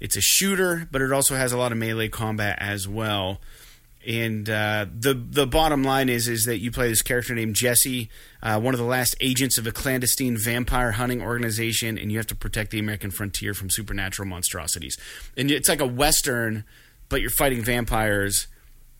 [0.00, 3.40] It's a shooter, but it also has a lot of melee combat as well.
[4.06, 8.08] And uh, the the bottom line is is that you play this character named Jesse,
[8.42, 12.26] uh, one of the last agents of a clandestine vampire hunting organization, and you have
[12.28, 14.96] to protect the American frontier from supernatural monstrosities.
[15.36, 16.64] And it's like a western,
[17.08, 18.46] but you're fighting vampires.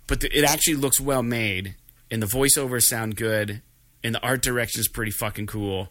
[0.09, 1.77] But the, it actually looks well made,
[2.11, 3.63] and the voiceovers sound good,
[4.03, 5.91] and the art direction is pretty fucking cool.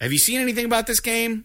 [0.00, 1.44] Have you seen anything about this game?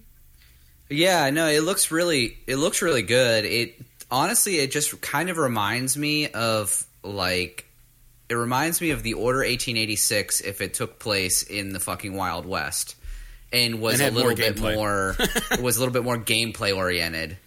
[0.90, 3.46] Yeah, no, it looks really it looks really good.
[3.46, 7.66] It honestly it just kind of reminds me of like
[8.30, 12.46] it reminds me of the Order 1886 if it took place in the fucking Wild
[12.46, 12.96] West
[13.52, 14.76] and was And a little more bit gameplay.
[14.76, 15.16] more
[15.62, 17.38] was a little bit more gameplay oriented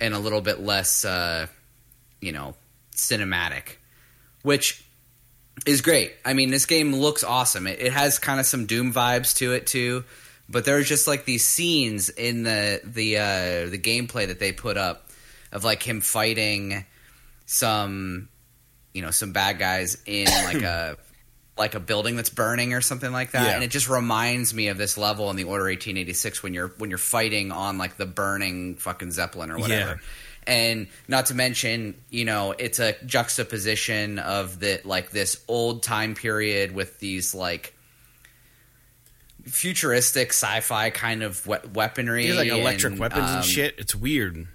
[0.00, 1.46] and a little bit less uh,
[2.20, 2.54] you know
[2.94, 3.76] cinematic,
[4.42, 4.84] which
[5.66, 6.12] is great.
[6.24, 7.66] I mean, this game looks awesome.
[7.66, 10.04] It, it has kind of some Doom vibes to it too,
[10.48, 14.76] but there's just like these scenes in the the uh, the gameplay that they put
[14.76, 15.10] up
[15.52, 16.84] of like him fighting
[17.46, 18.28] some
[18.92, 20.96] you know some bad guys in like a
[21.58, 23.54] like a building that's burning or something like that Yeah.
[23.54, 26.90] and it just reminds me of this level in the order 1886 when you're when
[26.90, 29.92] you're fighting on like the burning fucking zeppelin or whatever
[30.46, 30.52] Yeah.
[30.54, 36.14] and not to mention you know it's a juxtaposition of the like this old time
[36.14, 37.72] period with these like
[39.46, 43.74] futuristic sci-fi kind of we- weaponry There's like electric and, weapons um, and shit.
[43.78, 44.46] It's weird.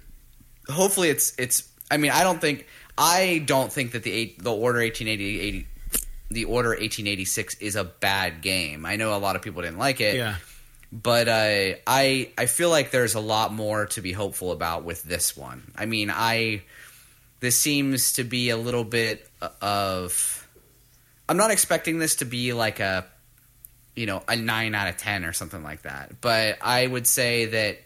[0.68, 4.52] hopefully it's it's i mean i don't think i don't think that the eight, the
[4.52, 5.66] order 1880
[6.30, 10.00] the order 1886 is a bad game i know a lot of people didn't like
[10.00, 10.36] it Yeah.
[10.92, 15.02] but uh, i i feel like there's a lot more to be hopeful about with
[15.02, 16.62] this one i mean i
[17.40, 19.28] this seems to be a little bit
[19.60, 20.46] of
[21.28, 23.06] i'm not expecting this to be like a
[23.94, 27.46] you know a 9 out of 10 or something like that but i would say
[27.46, 27.78] that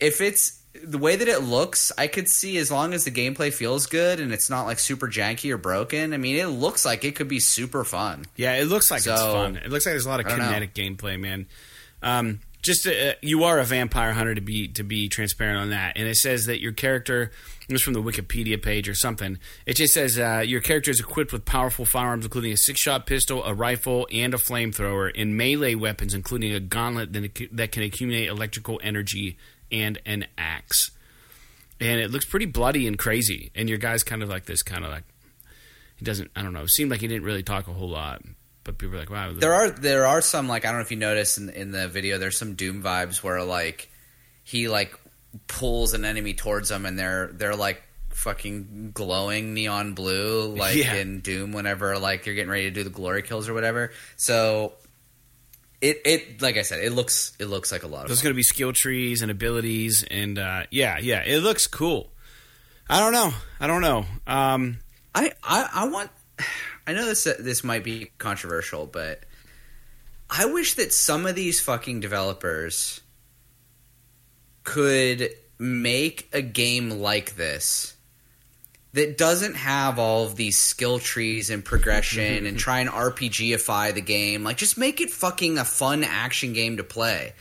[0.00, 3.52] if it's the way that it looks, I could see as long as the gameplay
[3.52, 6.12] feels good and it's not like super janky or broken.
[6.12, 8.24] I mean, it looks like it could be super fun.
[8.36, 9.56] Yeah, it looks like it's fun.
[9.56, 10.46] It looks like there's a lot of don't know.
[10.46, 11.46] kinetic gameplay, man.
[12.02, 15.96] Um, just uh, you are a vampire hunter to be to be transparent on that,
[15.96, 17.30] and it says that your character.
[17.66, 19.38] This is from the Wikipedia page or something.
[19.64, 23.42] It just says uh, your character is equipped with powerful firearms, including a six-shot pistol,
[23.42, 28.28] a rifle, and a flamethrower, and melee weapons, including a gauntlet that, that can accumulate
[28.28, 29.38] electrical energy
[29.72, 30.90] and an axe.
[31.80, 33.50] And it looks pretty bloody and crazy.
[33.54, 35.04] And your guy's kind of like this, kind of like
[35.96, 36.30] he doesn't.
[36.36, 36.64] I don't know.
[36.64, 38.22] It seemed like he didn't really talk a whole lot,
[38.64, 40.90] but people are like, "Wow." There are there are some like I don't know if
[40.90, 42.18] you noticed in in the video.
[42.18, 43.90] There's some Doom vibes where like
[44.42, 44.94] he like
[45.46, 50.94] pulls an enemy towards them and they're they're like fucking glowing neon blue like Yeah.
[50.94, 53.92] in Doom whenever like you're getting ready to do the glory kills or whatever.
[54.16, 54.74] So
[55.80, 58.30] it it like I said, it looks it looks like a lot of There's fun.
[58.30, 62.10] to be skill trees and abilities, and uh, yeah, yeah, it looks cool.
[62.88, 63.32] I don't know.
[63.60, 64.06] I don't know.
[64.26, 64.78] Um,
[65.14, 66.10] I, I I want.
[66.86, 69.20] I know this this might be controversial, but
[70.28, 73.00] I wish that some of these fucking developers
[74.64, 77.94] could make a game like this
[78.94, 84.00] that doesn't have all of these skill trees and progression and try and RPGify the
[84.00, 84.44] game.
[84.44, 87.34] Like just make it fucking a fun action game to play.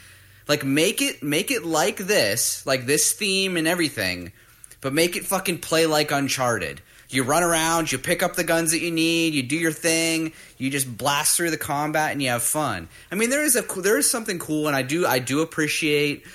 [0.47, 4.33] Like make it make it like this, like this theme and everything,
[4.81, 6.81] but make it fucking play like Uncharted.
[7.09, 10.33] You run around, you pick up the guns that you need, you do your thing,
[10.57, 12.87] you just blast through the combat and you have fun.
[13.11, 16.25] I mean, there is a there is something cool, and I do I do appreciate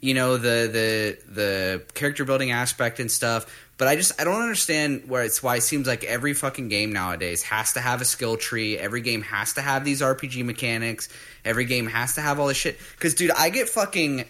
[0.00, 3.46] you know the the the character building aspect and stuff.
[3.78, 6.92] But I just I don't understand where it's why it seems like every fucking game
[6.92, 8.78] nowadays has to have a skill tree.
[8.78, 11.08] Every game has to have these RPG mechanics.
[11.44, 12.78] Every game has to have all this shit.
[12.92, 14.24] Because dude, I get fucking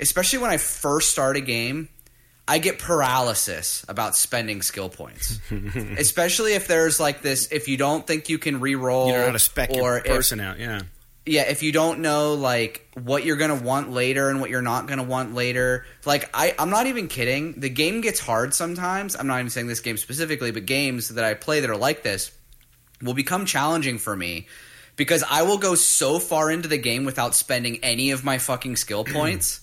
[0.00, 1.88] especially when I first start a game.
[2.46, 5.40] I get paralysis about spending skill points,
[5.98, 7.50] especially if there's like this.
[7.50, 10.40] If you don't think you can re-roll, you know how to spec your if- person
[10.40, 10.58] out.
[10.58, 10.82] Yeah,
[11.26, 14.86] yeah, if you don't know like what you're gonna want later and what you're not
[14.86, 17.58] gonna want later, like I, I'm not even kidding.
[17.58, 19.16] The game gets hard sometimes.
[19.16, 22.02] I'm not even saying this game specifically, but games that I play that are like
[22.02, 22.30] this
[23.00, 24.46] will become challenging for me
[24.96, 28.76] because I will go so far into the game without spending any of my fucking
[28.76, 29.60] skill points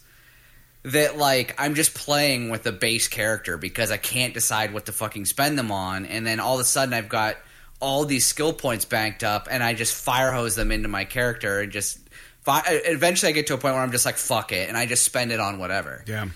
[0.84, 4.92] that like I'm just playing with the base character because I can't decide what to
[4.92, 7.38] fucking spend them on, and then all of a sudden I've got
[7.80, 11.60] all these skill points banked up, and I just fire hose them into my character,
[11.62, 12.00] and just
[12.42, 14.86] fi- eventually I get to a point where I'm just like fuck it, and I
[14.86, 16.04] just spend it on whatever.
[16.08, 16.28] yeah.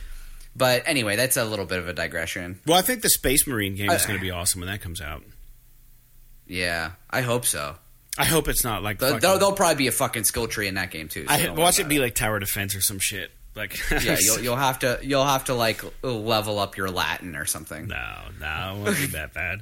[0.58, 2.62] But anyway, that's a little bit of a digression.
[2.66, 5.02] Well, I think the Space Marine game is going to be awesome when that comes
[5.02, 5.22] out.
[6.48, 7.76] Yeah, I hope so.
[8.18, 10.68] I hope it's not like There- fucking- There'll, there'll probably be a fucking skill tree
[10.70, 11.26] in that game too.
[11.28, 13.32] so I watch it be about like tower defense or some shit.
[13.56, 17.46] Like Yeah, you'll, you'll have to you'll have to like level up your Latin or
[17.46, 17.88] something.
[17.88, 19.62] No, no, it won't be that bad.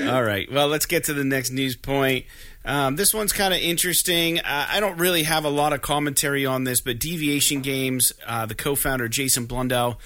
[0.08, 2.24] All right, well, let's get to the next news point.
[2.64, 4.40] Um, this one's kind of interesting.
[4.40, 8.46] Uh, I don't really have a lot of commentary on this, but Deviation Games, uh,
[8.46, 10.00] the co-founder Jason Blundell,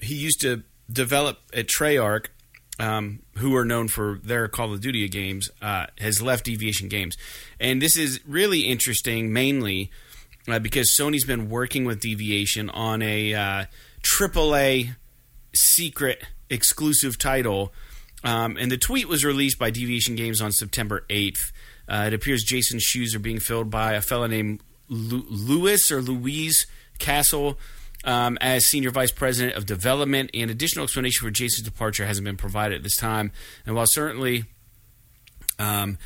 [0.00, 2.26] he used to develop at Treyarch,
[2.80, 7.16] um, who are known for their Call of Duty games, uh, has left Deviation Games,
[7.60, 9.90] and this is really interesting, mainly
[10.48, 13.64] uh, because Sony's been working with Deviation on a uh,
[14.02, 14.94] AAA
[15.54, 17.72] secret exclusive title.
[18.24, 21.52] Um, and the tweet was released by Deviation Games on September 8th.
[21.88, 26.00] Uh, it appears Jason's shoes are being filled by a fellow named Lu- Louis or
[26.00, 26.66] Louise
[26.98, 27.58] Castle
[28.04, 30.30] um, as Senior Vice President of Development.
[30.34, 33.32] And additional explanation for Jason's departure hasn't been provided at this time.
[33.64, 34.44] And while certainly
[35.58, 35.98] um,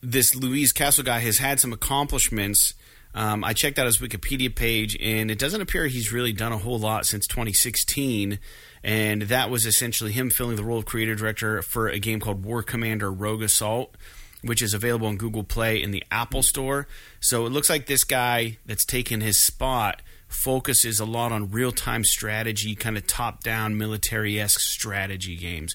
[0.00, 2.74] this Louise Castle guy has had some accomplishments.
[3.16, 6.58] Um, I checked out his Wikipedia page, and it doesn't appear he's really done a
[6.58, 8.38] whole lot since 2016.
[8.84, 12.44] And that was essentially him filling the role of creative director for a game called
[12.44, 13.96] War Commander Rogue Assault,
[14.42, 16.86] which is available on Google Play in the Apple Store.
[17.18, 21.72] So it looks like this guy that's taken his spot focuses a lot on real
[21.72, 25.74] time strategy, kind of top down military esque strategy games.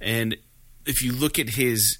[0.00, 0.36] And
[0.86, 1.98] if you look at his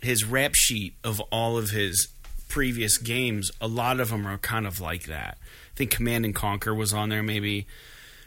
[0.00, 2.08] his rap sheet of all of his
[2.48, 5.38] previous games, a lot of them are kind of like that.
[5.40, 7.66] I think Command and Conquer was on there, maybe.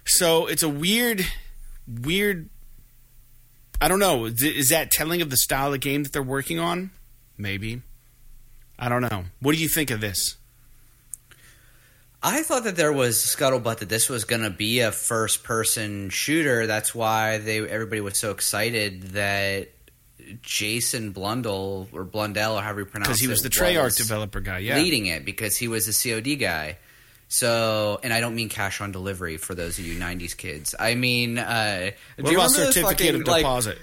[0.05, 1.25] So it's a weird,
[1.87, 2.49] weird.
[3.79, 4.25] I don't know.
[4.25, 6.91] Is- that telling of the style of game that they're working on?
[7.37, 7.81] Maybe.
[8.79, 9.25] I don't know.
[9.39, 10.37] What do you think of this?
[12.21, 16.09] I thought that there was scuttlebutt that this was going to be a first person
[16.09, 16.65] shooter.
[16.65, 19.69] That's why they everybody was so excited that
[20.41, 24.39] Jason Blundell or Blundell or however you pronounce it Because he was the Treyarch developer
[24.39, 24.59] guy.
[24.59, 24.77] Yeah.
[24.77, 26.77] leading it because he was a COD guy.
[27.29, 30.73] So, and I don't mean cash on delivery for those of you '90s kids.
[30.79, 33.77] I mean, uh, What do you about remember those certificate fucking, of like, deposit?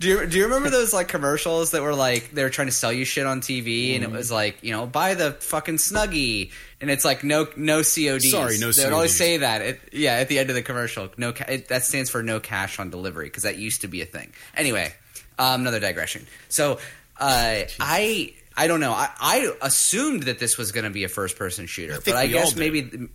[0.00, 2.72] do you, do you remember those like commercials that were like they were trying to
[2.72, 4.16] sell you shit on TV and it Mm-hmm.
[4.16, 6.50] was like you know buy the fucking snuggie
[6.80, 8.30] and it's like no no CODs.
[8.30, 9.60] Sorry, no They would always say that.
[9.60, 12.40] It, yeah, at the end of the commercial, no ca- it, that stands for no
[12.40, 14.32] cash on delivery because that used to be a thing.
[14.56, 14.92] Anyway,
[15.38, 16.26] um, another digression.
[16.48, 16.78] So
[17.18, 18.92] uh, I I don't know.
[18.92, 22.16] I, I assumed that this was going to be a first person shooter, think but
[22.16, 23.08] I guess maybe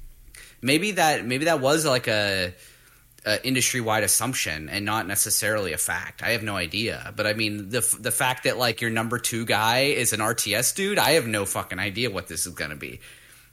[0.61, 2.53] maybe that maybe that was like a
[3.43, 6.23] industry wide assumption and not necessarily a fact.
[6.23, 9.45] I have no idea, but I mean the the fact that like your number two
[9.45, 12.75] guy is an RTS dude, I have no fucking idea what this is going to
[12.75, 12.99] be.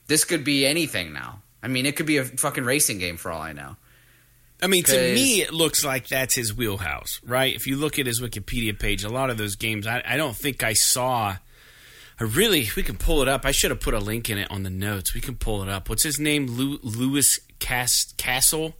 [0.07, 1.41] This could be anything now.
[1.61, 3.75] I mean, it could be a fucking racing game for all I know.
[4.61, 7.55] I mean, to me, it looks like that's his wheelhouse, right?
[7.55, 10.35] If you look at his Wikipedia page, a lot of those games, I, I don't
[10.35, 11.35] think I saw.
[12.19, 13.45] I really, we can pull it up.
[13.45, 15.13] I should have put a link in it on the notes.
[15.13, 15.89] We can pull it up.
[15.89, 16.47] What's his name?
[16.47, 18.73] Lu, Lewis Cas, Castle,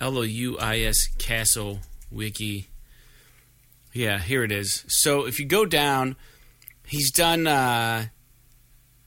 [0.00, 2.70] L O U I S Castle Wiki.
[3.92, 4.84] Yeah, here it is.
[4.88, 6.16] So if you go down,
[6.86, 8.06] he's done uh,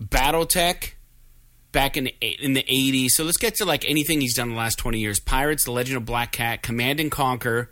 [0.01, 0.91] BattleTech
[1.77, 3.11] back in the, in the 80s.
[3.11, 5.19] So let's get to like anything he's done the last 20 years.
[5.19, 7.69] Pirates, The Legend of Black Kat, Command and Conquer,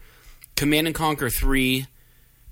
[0.56, 1.88] Command and Conquer 3,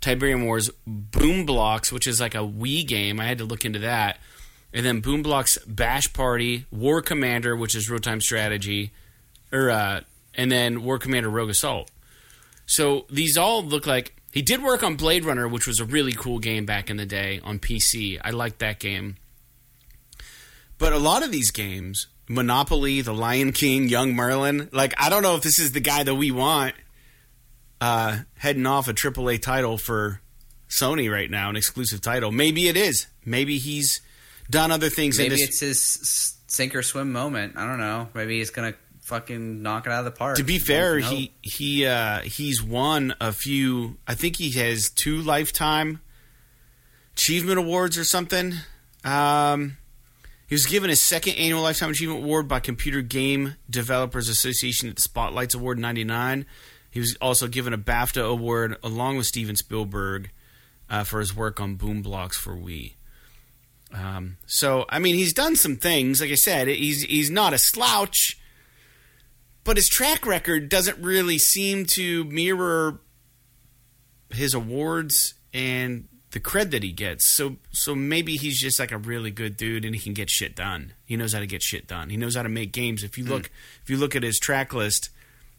[0.02, 3.20] Tiberium Wars, Boom Blox, which is like a Wii game.
[3.20, 4.18] I had to look into that.
[4.74, 8.92] And then Boom Blox Bash Party, War Commander, which is real time strategy,
[9.52, 10.02] or uh,
[10.34, 11.92] and then War Commander Rogue Assault.
[12.66, 16.14] So these all look like he did work on Blade Runner, which was a really
[16.14, 18.20] cool game back in the day on PC.
[18.24, 19.18] I liked that game.
[20.78, 25.24] But a lot of these games, Monopoly, The Lion King, Young Merlin, like I don't
[25.24, 26.76] know if this is the guy that we want
[27.82, 30.22] uh, heading off a AAA title for
[30.70, 32.32] Sony right now, an exclusive title.
[32.32, 33.08] Maybe it is.
[33.26, 34.02] Maybe he's
[34.50, 35.20] done other things.
[35.20, 37.58] in Maybe it's his sink or swim moment.
[37.58, 38.10] I don't know.
[38.14, 40.38] Maybe he's gonna fucking knock it out of the park.
[40.38, 43.98] To be fair, he he uh, he's won a few.
[44.08, 46.00] I think he has two lifetime
[47.14, 48.54] achievement awards or something.
[49.04, 49.78] Um,
[50.48, 54.96] he was given his second annual lifetime achievement award by Computer Game Developers Association at
[54.96, 56.46] the Spotlights Award '99.
[56.92, 60.30] He was also given a BAFTA award along with Steven Spielberg
[60.90, 62.94] uh, for his work on Boom Blox for Wii.
[63.92, 66.22] Um, so I mean, he's done some things.
[66.22, 68.40] Like I said, he's he's not a slouch
[69.64, 73.00] but his track record doesn't really seem to mirror
[74.30, 77.28] his awards and the cred that he gets.
[77.28, 80.56] So so maybe he's just like a really good dude and he can get shit
[80.56, 80.94] done.
[81.06, 82.10] He knows how to get shit done.
[82.10, 83.04] He knows how to make games.
[83.04, 83.50] If you look
[83.84, 85.10] if you look at his track list,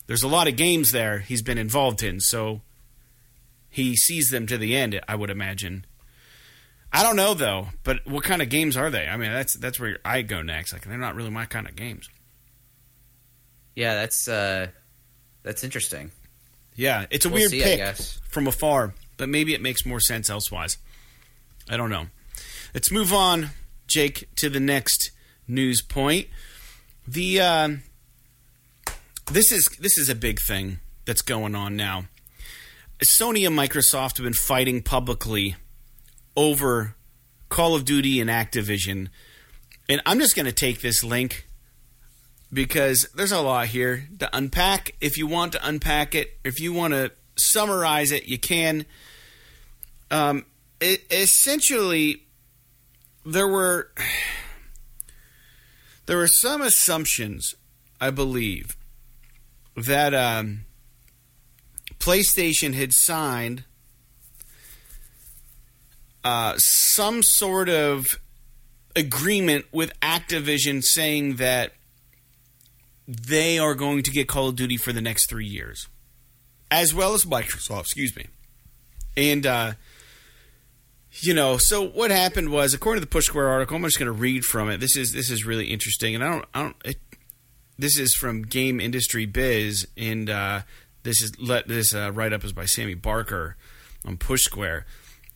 [0.07, 2.21] there's a lot of games there he's been involved in.
[2.21, 2.61] So
[3.71, 5.87] he sees them to the end, I would imagine.
[6.93, 9.07] I don't know though, but what kind of games are they?
[9.09, 10.73] I mean, that's that's where I go next.
[10.73, 12.09] Like they're not really my kind of games.
[13.75, 14.69] Yeah, that's uh,
[15.43, 16.11] that's interesting.
[16.77, 18.21] Yeah, it's a We'll weird see, I pick guess.
[18.29, 20.79] from afar, but maybe it makes more sense elsewise.
[21.69, 22.07] I don't know.
[22.75, 23.51] Let's move on,
[23.87, 25.11] Jake, to the next
[25.47, 26.29] news point.
[27.07, 27.83] The um
[29.31, 32.05] this is this is a big thing that's going on now.
[33.03, 35.57] Sony and Microsoft have been fighting publicly
[36.37, 36.95] over
[37.49, 39.09] Call of Duty and Activision.
[39.89, 41.47] And I'm just going to take this link
[42.53, 44.95] because there's a lot here to unpack.
[45.01, 48.87] If you want to unpack it, if you want to summarize it, you can.
[50.11, 50.45] Um,
[50.81, 52.23] it, essentially,
[53.25, 53.91] there were
[56.07, 57.55] there were some assumptions,
[58.01, 58.77] I believe,
[59.77, 60.65] that um,
[61.99, 63.65] PlayStation had signed
[66.23, 68.19] uh, some sort of
[68.97, 71.73] agreement with Activision saying that
[73.07, 75.89] they are going to get Call of Duty for the next three years,
[76.75, 77.83] as well as Microsoft.
[77.83, 78.27] Excuse me,
[79.17, 79.73] and uh,
[81.21, 84.07] you know, so what happened was, according to the Push Square article, I'm just going
[84.07, 84.81] to read from it.
[84.81, 86.77] This is this is really interesting, and I don't I don't.
[86.85, 86.97] It,
[87.79, 90.63] this is from Game Industry Biz, and uh,
[91.05, 93.57] this is let this uh, write up is by Sammy Barker
[94.05, 94.87] on Push Square,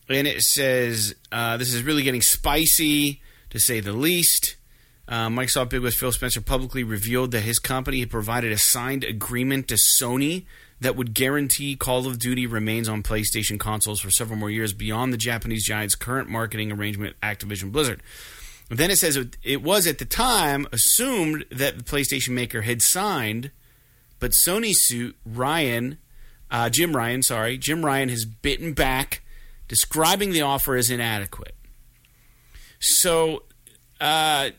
[0.09, 4.57] and it says uh, this is really getting spicy to say the least.
[5.07, 9.03] Uh, Microsoft big with Phil Spencer publicly revealed that his company had provided a signed
[9.03, 10.45] agreement to Sony
[10.81, 15.11] that would guarantee Call of Duty remains on PlayStation consoles for several more years beyond
[15.13, 18.01] the Japanese giant's current marketing arrangement Activision Blizzard.
[18.69, 22.81] Then it says it- it was at the time assumed that the PlayStation maker had
[22.81, 23.51] signed,
[24.19, 25.97] but Sony suit Ryan,
[26.51, 29.21] uh, Jim Ryan, sorry, Jim Ryan has bitten back,
[29.67, 31.55] describing the offer as inadequate.
[32.79, 33.43] So,
[33.99, 34.51] uh,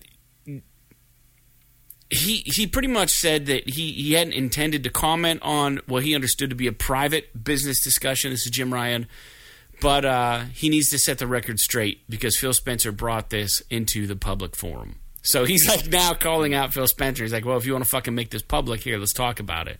[2.11, 6.14] he he pretty much said that he, he hadn't intended to comment on what he
[6.14, 8.30] understood to be a private business discussion.
[8.30, 9.06] This is Jim Ryan,
[9.80, 14.06] but uh, he needs to set the record straight because Phil Spencer brought this into
[14.06, 14.96] the public forum.
[15.22, 17.22] So he's like now calling out Phil Spencer.
[17.22, 19.68] He's like, "Well, if you want to fucking make this public, here, let's talk about
[19.68, 19.78] it."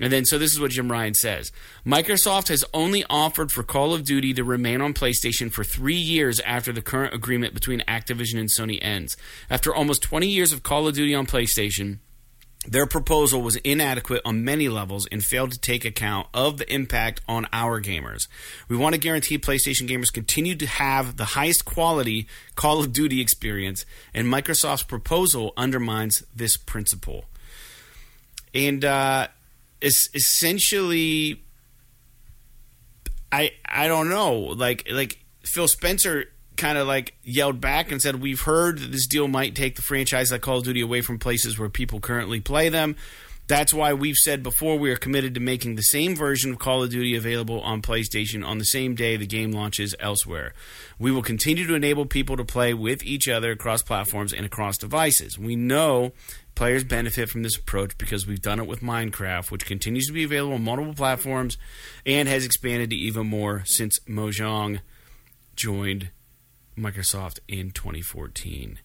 [0.00, 1.50] And then, so this is what Jim Ryan says
[1.84, 6.40] Microsoft has only offered for Call of Duty to remain on PlayStation for three years
[6.40, 9.16] after the current agreement between Activision and Sony ends.
[9.50, 11.98] After almost 20 years of Call of Duty on PlayStation,
[12.66, 17.20] their proposal was inadequate on many levels and failed to take account of the impact
[17.26, 18.28] on our gamers.
[18.68, 22.26] We want to guarantee PlayStation gamers continue to have the highest quality
[22.56, 27.24] Call of Duty experience, and Microsoft's proposal undermines this principle.
[28.52, 29.28] And uh,
[29.80, 31.42] it's essentially,
[33.30, 36.26] I I don't know, like like Phil Spencer
[36.56, 39.82] kind of like yelled back and said, "We've heard that this deal might take the
[39.82, 42.96] franchise like Call of Duty away from places where people currently play them."
[43.48, 46.82] That's why we've said before we are committed to making the same version of Call
[46.82, 50.52] of Duty available on PlayStation on the same day the game launches elsewhere.
[50.98, 54.76] We will continue to enable people to play with each other across platforms and across
[54.76, 55.38] devices.
[55.38, 56.12] We know
[56.56, 60.24] players benefit from this approach because we've done it with Minecraft, which continues to be
[60.24, 61.56] available on multiple platforms
[62.04, 64.80] and has expanded to even more since Mojang
[65.56, 66.10] joined
[66.76, 68.78] Microsoft in 2014.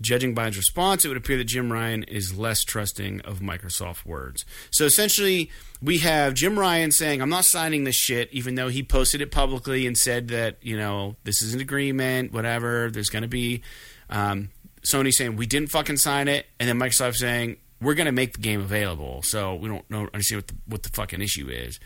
[0.00, 4.06] Judging by his response, it would appear that Jim Ryan is less trusting of Microsoft
[4.06, 4.44] words.
[4.70, 5.50] So essentially,
[5.82, 9.32] we have Jim Ryan saying, I'm not signing this shit, even though he posted it
[9.32, 13.62] publicly and said that, you know, this is an agreement, whatever, there's going to be.
[14.08, 14.50] Um,
[14.82, 16.46] Sony saying, we didn't fucking sign it.
[16.60, 19.22] And then Microsoft saying, we're going to make the game available.
[19.24, 21.80] So we don't know, understand what the, what the fucking issue is.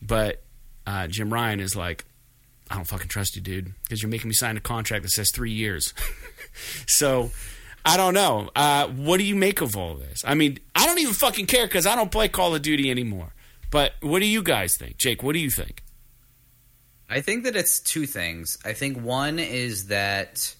[0.00, 0.42] But
[0.86, 2.04] uh, Jim Ryan is like,
[2.70, 5.30] I don't fucking trust you, dude, because you're making me sign a contract that says
[5.30, 5.94] three years.
[6.86, 7.30] so
[7.86, 8.50] I don't know.
[8.56, 10.24] Uh, what do you make of all this?
[10.26, 13.32] I mean, I don't even fucking care because I don't play Call of Duty anymore.
[13.70, 15.22] But what do you guys think, Jake?
[15.22, 15.84] What do you think?
[17.08, 18.58] I think that it's two things.
[18.64, 20.52] I think one is that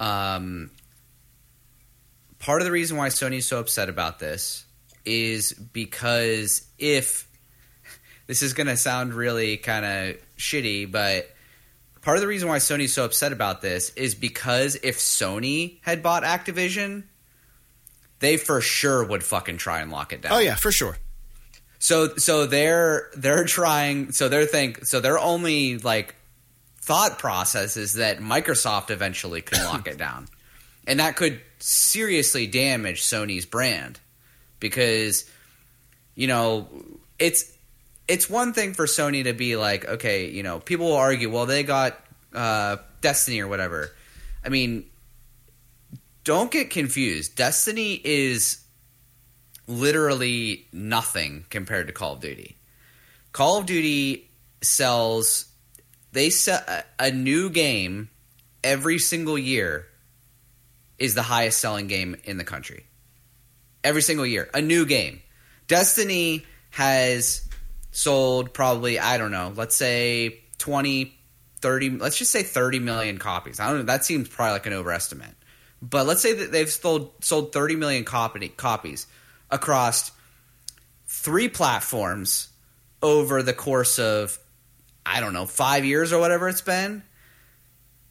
[0.00, 0.72] um,
[2.40, 4.64] part of the reason why Sony is so upset about this
[5.04, 7.28] is because if
[8.26, 11.30] this is going to sound really kind of shitty, but
[12.02, 16.02] part of the reason why Sony's so upset about this is because if Sony had
[16.02, 17.04] bought Activision,
[18.20, 20.32] they for sure would fucking try and lock it down.
[20.32, 20.98] Oh yeah, for sure.
[21.78, 26.14] So so they're they're trying so they're think so they're only like
[26.80, 30.28] thought process is that Microsoft eventually can lock it down.
[30.86, 34.00] And that could seriously damage Sony's brand
[34.58, 35.30] because
[36.14, 36.66] you know,
[37.20, 37.44] it's
[38.08, 41.46] it's one thing for Sony to be like, okay, you know, people will argue, well,
[41.46, 42.00] they got
[42.34, 43.90] uh, Destiny or whatever.
[44.44, 44.86] I mean,
[46.24, 47.36] don't get confused.
[47.36, 48.64] Destiny is
[49.66, 52.56] literally nothing compared to Call of Duty.
[53.32, 54.28] Call of Duty
[54.62, 55.44] sells
[56.12, 56.62] they sell
[56.98, 58.08] a new game
[58.64, 59.86] every single year
[60.98, 62.86] is the highest selling game in the country.
[63.84, 65.20] Every single year, a new game.
[65.68, 67.47] Destiny has
[67.90, 71.14] sold probably, I don't know, let's say 20,
[71.60, 73.60] 30, let's just say 30 million copies.
[73.60, 75.34] I don't know, that seems probably like an overestimate.
[75.80, 79.06] But let's say that they've sold sold 30 million copy, copies
[79.50, 80.10] across
[81.06, 82.48] three platforms
[83.00, 84.38] over the course of
[85.06, 87.02] I don't know, 5 years or whatever it's been.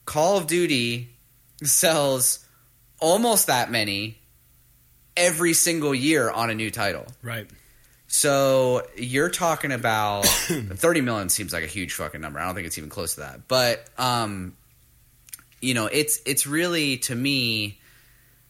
[0.06, 1.10] Call of Duty
[1.62, 2.44] sells
[3.00, 4.18] almost that many
[5.16, 7.06] every single year on a new title.
[7.22, 7.48] Right.
[8.18, 12.40] So you're talking about 30 million seems like a huge fucking number.
[12.40, 13.48] I don't think it's even close to that.
[13.48, 14.58] But um
[15.62, 17.80] you know, it's it's really to me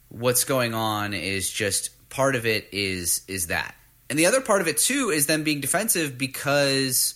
[0.07, 3.75] what's going on is just part of it is is that.
[4.09, 7.15] And the other part of it too is them being defensive because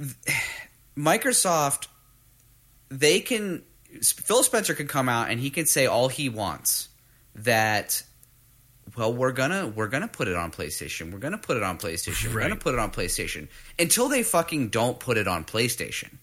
[0.96, 1.88] Microsoft
[2.88, 3.62] they can
[4.02, 6.88] Phil Spencer can come out and he can say all he wants
[7.34, 8.02] that
[8.98, 12.34] well we're gonna we're gonna put it on PlayStation we're gonna put it on PlayStation
[12.34, 16.18] we're gonna put it on PlayStation until they fucking don't put it on PlayStation.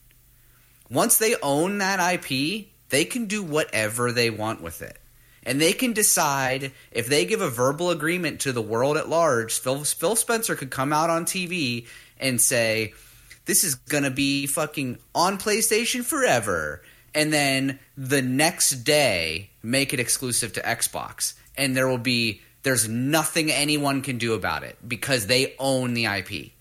[0.90, 5.00] Once they own that IP, they can do whatever they want with it.
[5.44, 9.60] And they can decide if they give a verbal agreement to the world at large.
[9.60, 11.88] Phil, Phil Spencer could come out on TV
[12.20, 12.94] and say,
[13.46, 16.82] This is going to be fucking on PlayStation forever.
[17.14, 21.34] And then the next day, make it exclusive to Xbox.
[21.56, 26.06] And there will be, there's nothing anyone can do about it because they own the
[26.06, 26.52] IP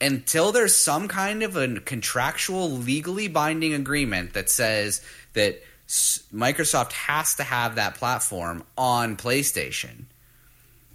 [0.00, 7.34] until there's some kind of a contractual legally binding agreement that says that Microsoft has
[7.34, 10.04] to have that platform on PlayStation,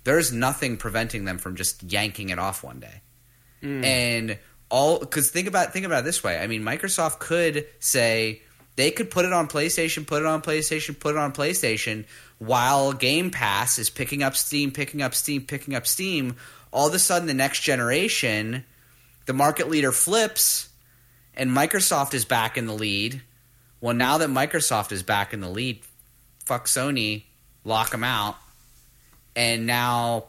[0.05, 3.01] there's nothing preventing them from just yanking it off one day.
[3.61, 3.83] Hmm.
[3.83, 4.39] And
[4.69, 6.39] all because think about think about it this way.
[6.39, 8.41] I mean, Microsoft could say
[8.77, 12.05] they could put it on PlayStation, put it on PlayStation, put it on PlayStation,
[12.41, 16.35] while Game Pass is picking up Steam, picking up Steam, picking up Steam.
[16.71, 18.65] All of a sudden, the next generation,
[19.27, 20.69] the market leader flips,
[21.35, 23.21] and Microsoft is back in the lead.
[23.79, 25.81] Well, now that Microsoft is back in the lead,
[26.43, 27.25] fuck Sony,
[27.63, 28.37] lock them out,
[29.35, 30.25] and now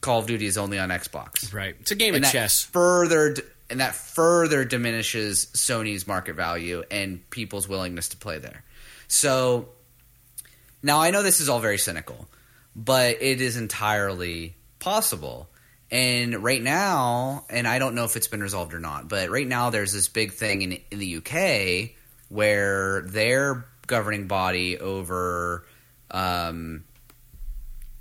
[0.00, 1.74] Call of Duty is only on Xbox Right.
[1.80, 2.62] It's a game and of chess.
[2.62, 3.34] further
[3.68, 8.62] and that further diminishes Sony's market value and people's willingness to play there.
[9.08, 9.70] So
[10.82, 12.28] now I know this is all very cynical,
[12.74, 15.48] but it is entirely possible.
[15.90, 19.46] And right now, and I don't know if it's been resolved or not, but right
[19.46, 21.96] now there's this big thing in in the UK
[22.28, 25.66] where their governing body over
[26.10, 26.84] um,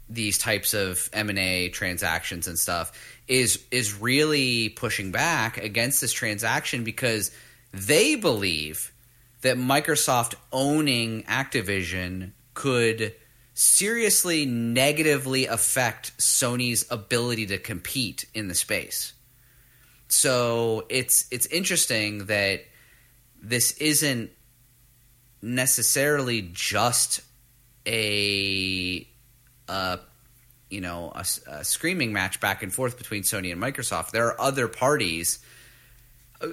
[0.10, 2.92] these types of M&A transactions and stuff
[3.28, 7.32] is is really pushing back against this transaction because
[7.74, 8.92] they believe
[9.42, 13.14] that Microsoft owning Activision could
[13.54, 19.14] seriously negatively affect Sony's ability to compete in the space.
[20.08, 22.66] So it's it's interesting that
[23.42, 24.32] this isn't
[25.42, 27.22] necessarily just
[27.88, 29.08] a
[29.68, 29.98] uh,
[30.70, 34.12] you know, a, a screaming match back and forth between Sony and Microsoft.
[34.12, 35.40] There are other parties.
[36.42, 36.48] uh,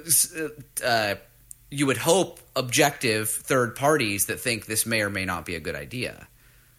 [0.84, 1.14] Uh,
[1.70, 5.60] you would hope objective third parties that think this may or may not be a
[5.60, 6.26] good idea.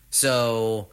[0.10, 0.90] So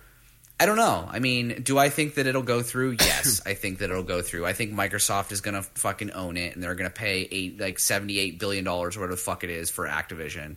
[0.58, 1.06] I don't know.
[1.10, 2.96] I mean, do I think that it'll go through?
[3.06, 4.46] Yes, I think that it'll go through.
[4.46, 7.60] I think Microsoft is going to fucking own it, and they're going to pay eight
[7.60, 10.56] like seventy eight billion dollars or whatever the fuck it is for Activision,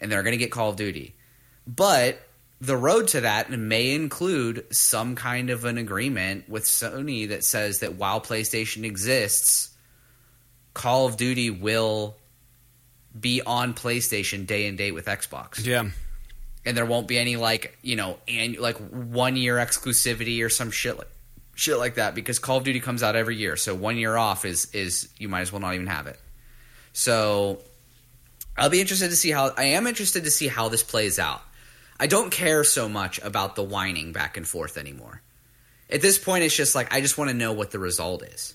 [0.00, 1.14] and they're going to get Call of Duty.
[1.66, 2.20] But
[2.60, 7.80] the road to that may include some kind of an agreement with Sony that says
[7.80, 9.70] that while PlayStation exists,
[10.74, 12.16] Call of Duty will
[13.18, 15.88] be on PlayStation day and date with Xbox Yeah.
[16.64, 20.70] and there won't be any like you know and like one year exclusivity or some
[20.70, 21.08] shit like
[21.54, 23.56] shit like that because Call of Duty comes out every year.
[23.56, 26.20] So one year off is is you might as well not even have it.
[26.92, 27.60] So
[28.56, 31.42] I'll be interested to see how I am interested to see how this plays out.
[32.00, 35.20] I don't care so much about the whining back and forth anymore.
[35.90, 38.54] At this point, it's just like I just want to know what the result is.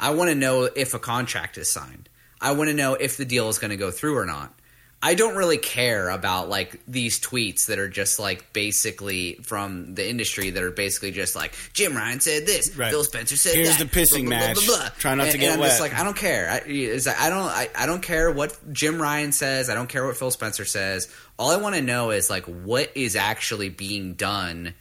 [0.00, 2.08] I want to know if a contract is signed.
[2.40, 4.52] I want to know if the deal is going to go through or not.
[5.00, 10.08] I don't really care about like these tweets that are just like basically from the
[10.10, 12.90] industry that are basically just like Jim Ryan said this, Right.
[12.90, 13.58] Phil Spencer said that.
[13.58, 13.90] Here's that.
[13.92, 14.66] the pissing blah, blah, match.
[14.66, 14.88] blah.
[14.98, 15.68] Try not to get and I'm wet.
[15.68, 16.50] just like I don't care.
[16.50, 17.46] I, it's like, I don't.
[17.46, 19.70] I, I don't care what Jim Ryan says.
[19.70, 21.08] I don't care what Phil Spencer says.
[21.38, 24.74] All I want to know is like what is actually being done.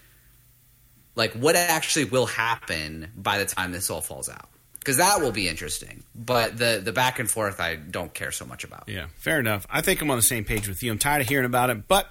[1.16, 4.50] Like what actually will happen by the time this all falls out.
[4.88, 8.46] Because that will be interesting, but the the back and forth I don't care so
[8.46, 8.86] much about.
[8.88, 9.68] Yeah, fair enough.
[9.70, 10.94] I think I'm on the same page with you.
[10.94, 12.08] I'm tired of hearing about it, but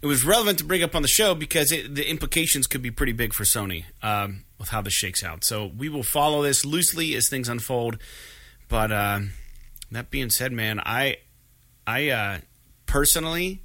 [0.00, 2.90] it was relevant to bring up on the show because it, the implications could be
[2.90, 5.44] pretty big for Sony um, with how this shakes out.
[5.44, 7.98] So we will follow this loosely as things unfold.
[8.70, 9.20] But uh,
[9.90, 11.18] that being said, man, I
[11.86, 12.38] I uh,
[12.86, 13.60] personally,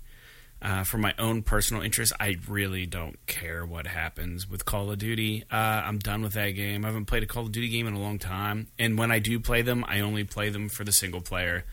[0.64, 4.98] uh, for my own personal interest, I really don't care what happens with Call of
[4.98, 5.44] Duty.
[5.52, 6.86] Uh, I'm done with that game.
[6.86, 9.20] I haven't played a Call of Duty game in a long time, and when I
[9.20, 11.66] do play them, I only play them for the single player.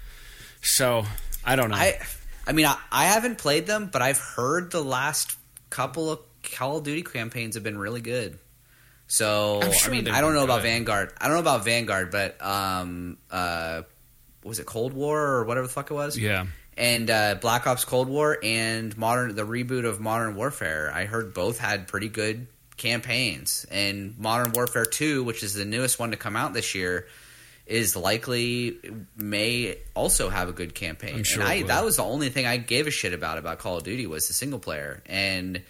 [0.62, 1.04] So
[1.44, 1.76] I don't know.
[1.76, 2.00] I,
[2.46, 5.36] I mean, I, I haven't played them, but I've heard the last
[5.70, 8.38] couple of Call of Duty campaigns have been really good.
[9.06, 10.62] So sure I mean, I don't know about.
[10.62, 11.12] Vanguard.
[11.20, 13.82] I don't know about Vanguard, but um, uh,
[14.44, 16.18] was it Cold War or whatever the fuck it was?
[16.18, 20.90] yeah, And uh, Black Ops Cold War and modern the reboot of Modern Warfare.
[20.94, 23.66] I heard both had pretty good campaigns.
[23.70, 27.06] And Modern Warfare Two, which is the newest one to come out this year,
[27.66, 28.78] is likely
[29.16, 31.22] may also have a good campaign.
[31.22, 33.76] Sure and I, that was the only thing I gave a shit about about Call
[33.76, 35.02] of Duty was the single player.
[35.06, 35.62] And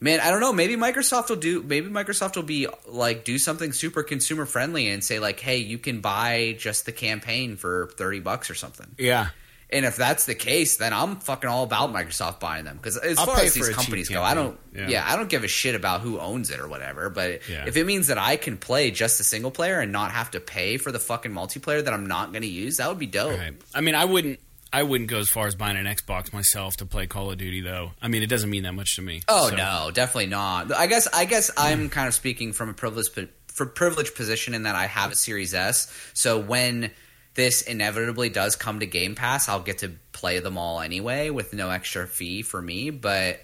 [0.00, 0.52] man, I don't know.
[0.52, 1.62] Maybe Microsoft will do.
[1.62, 5.78] Maybe Microsoft will be like do something super consumer friendly and say like, hey, you
[5.78, 8.86] can buy just the campaign for thirty bucks or something.
[8.98, 9.28] yeah.
[9.72, 13.18] And if that's the case, then I'm fucking all about Microsoft buying them because as
[13.18, 14.58] I'll far as these companies go, I don't.
[14.74, 14.88] Yeah.
[14.88, 15.04] Yeah.
[15.06, 17.08] I don't give a shit about who owns it or whatever.
[17.08, 17.66] But Yeah.
[17.68, 20.40] if it means that I can play just the single player and not have to
[20.40, 23.38] pay for the fucking multiplayer that I'm not going to use, that would be dope.
[23.38, 23.54] Right.
[23.72, 24.40] I mean, I wouldn't.
[24.72, 27.60] I wouldn't go as far as buying an Xbox myself to play Call of Duty,
[27.60, 27.90] though.
[28.00, 29.22] I mean, it doesn't mean that much to me.
[29.28, 30.72] Oh So- no, definitely not.
[30.72, 33.18] I guess I guess I'm kind of speaking from a privileged
[33.48, 35.92] for privileged position in that I have a Series S.
[36.14, 36.90] So when
[37.34, 41.52] this inevitably does come to Game Pass, I'll get to play them all anyway with
[41.52, 42.90] no extra fee for me.
[42.90, 43.40] But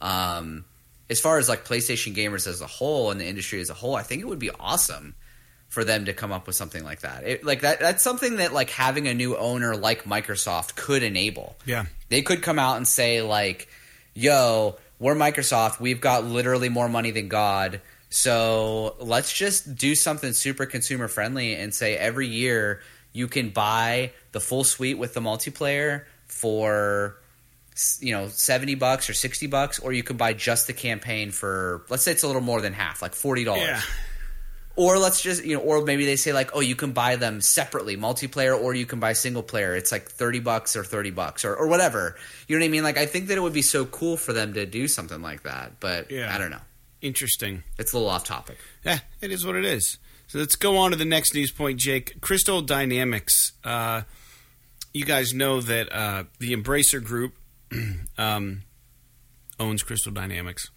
[0.00, 0.64] um,
[1.08, 3.94] as far as like PlayStation gamers as a whole and the industry as a whole,
[3.96, 5.14] I think it would be awesome
[5.76, 7.22] for them to come up with something like that.
[7.26, 11.54] It, like that that's something that like having a new owner like Microsoft could enable
[11.66, 11.84] Yeah.
[12.08, 13.68] they could come out and say like
[14.14, 20.32] yo we're microsoft we've got literally more money than god so let's just do something
[20.32, 22.80] super consumer friendly and say every year
[23.12, 27.18] you can buy the full suite with the multiplayer for
[28.00, 31.82] you know 70 bucks or 60 bucks or you can buy just the campaign for
[31.90, 33.82] let's say it's a little more than half like $40 Yeah.
[34.76, 37.40] Or let's just you know or maybe they say like oh you can buy them
[37.40, 41.44] separately multiplayer or you can buy single player it's like 30 bucks or 30 bucks
[41.44, 42.16] or, or whatever
[42.46, 44.32] you know what i mean like i think that it would be so cool for
[44.32, 46.34] them to do something like that but Yeah.
[46.34, 46.60] i don't know
[47.02, 47.62] Interesting.
[47.78, 49.98] it's a little off topic Yeah, it is what it is.
[50.28, 52.20] So let's go on to the next news point, Jake.
[52.20, 53.52] Crystal Dynamics.
[53.62, 54.02] Uh,
[54.92, 57.34] you guys know that uh, the Embracer Group
[58.18, 58.62] um,
[59.60, 60.70] owns Crystal Dynamics,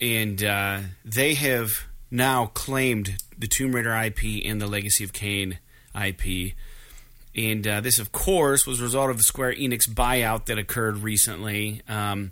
[0.00, 1.84] and uh, they have
[2.14, 5.58] now claimed the Tomb Raider IP and the Legacy of Kain
[6.00, 6.54] IP.
[7.34, 10.98] And uh, this, of course, was a result of the Square Enix buyout that occurred
[10.98, 12.30] recently um,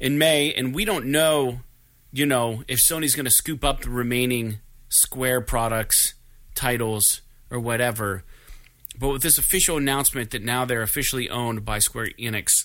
[0.00, 0.54] in May.
[0.54, 1.60] And we don't know,
[2.10, 4.58] you know, if Sony's going to scoop up the remaining
[4.88, 6.14] Square products,
[6.54, 7.20] titles,
[7.50, 8.24] or whatever.
[8.98, 12.64] But with this official announcement that now they're officially owned by Square Enix,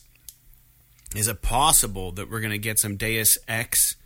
[1.13, 3.97] is it possible that we're going to get some Deus Ex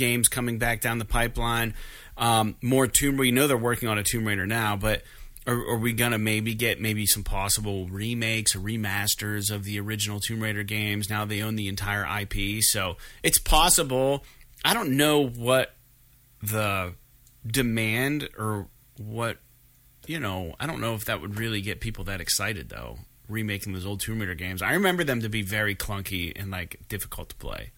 [0.00, 1.74] games coming back down the pipeline?
[2.16, 3.24] Um, more Tomb Raider.
[3.24, 5.02] You know they're working on a Tomb Raider now, but
[5.46, 10.20] are, are we to maybe get maybe some possible remakes or remasters of the original
[10.20, 11.08] Tomb Raider games?
[11.08, 14.24] Now they own the entire IP, so it's possible.
[14.64, 15.74] I don't know what
[16.42, 16.94] the
[17.46, 19.38] demand or what
[20.06, 20.54] you know.
[20.58, 22.98] I don't know if that would really get people that excited though.
[23.28, 26.80] Remaking those old Tomb Raider games, I remember them to be very clunky and like
[26.88, 27.70] difficult to play.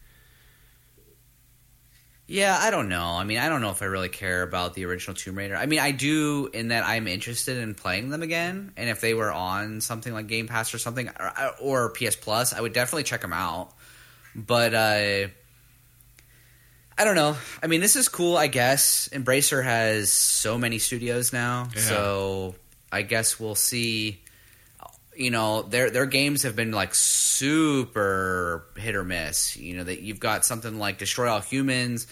[2.32, 4.84] Yeah i don't know i mean i don't know if i really care about the
[4.86, 8.72] original tomb raider i mean i do in that i'm interested in playing them again
[8.76, 12.52] and if they were on something like game pass or something or, or ps plus
[12.54, 13.70] i would definitely check them out
[14.34, 15.28] but uh
[16.96, 17.36] I don't know.
[17.62, 19.08] I mean, this is cool, I guess.
[19.12, 21.80] Embracer has so many studios now, Yeah.
[21.80, 22.54] so
[22.92, 24.21] I guess we'll see.
[25.16, 29.56] You know, their their games have been like super hit or miss.
[29.56, 32.06] You know, that you've got something like Destroy All Humans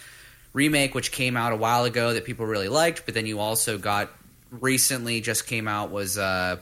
[0.53, 3.79] remake, which came out a while ago that people really liked, but then you also
[3.79, 4.11] got
[4.51, 6.57] recently just came out was uh,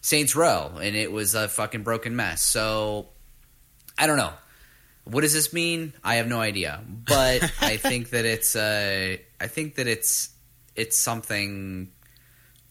[0.00, 2.42] Saints Row, and it was a fucking broken mess.
[2.42, 3.08] So
[3.98, 4.32] I don't know.
[5.04, 5.92] What does this mean?
[6.02, 10.30] I have no idea, but I think that it's uh, I think that it's
[10.74, 11.90] it's something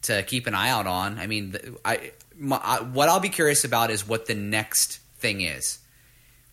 [0.03, 1.17] to keep an eye out on.
[1.17, 2.57] I mean, I, my,
[2.93, 5.79] what I'll be curious about is what the next thing is.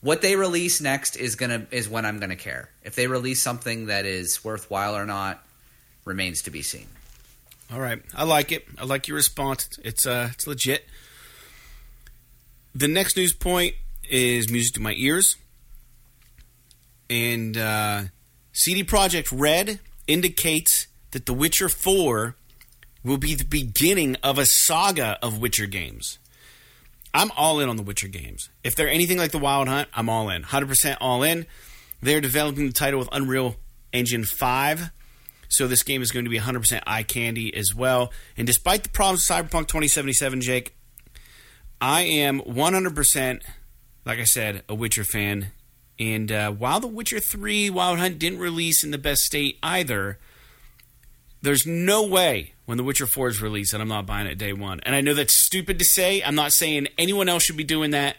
[0.01, 2.70] What they release next is gonna is when I'm gonna care.
[2.83, 5.45] If they release something that is worthwhile or not
[6.05, 6.89] remains to be seen.
[7.72, 8.66] All right, I like it.
[8.78, 9.68] I like your response.
[9.85, 10.87] It's uh, it's legit.
[12.74, 13.76] The next news point
[14.11, 15.37] is music to my ears,
[17.09, 18.03] and uh,
[18.53, 22.37] CD Projekt Red indicates that The Witcher Four
[23.05, 26.18] will be the beginning of a saga of Witcher games.
[27.14, 28.48] I'm all in on the Witcher games.
[28.64, 30.44] If they're anything like the Wild Hunt, I'm all in.
[30.44, 31.46] 100% all in.
[32.00, 33.57] They're developing the title with Unreal
[33.92, 34.90] Engine 5.
[35.48, 38.11] So this game is going to be 100% eye candy as well.
[38.36, 40.74] And despite the problems of Cyberpunk 2077, Jake,
[41.80, 43.42] I am 100%,
[44.07, 45.48] like I said, a Witcher fan.
[45.98, 50.18] And uh, while The Witcher 3 Wild Hunt didn't release in the best state either,
[51.42, 54.52] there's no way when The Witcher 4 is released and I'm not buying it day
[54.52, 54.80] one.
[54.84, 56.22] And I know that's stupid to say.
[56.22, 58.16] I'm not saying anyone else should be doing that.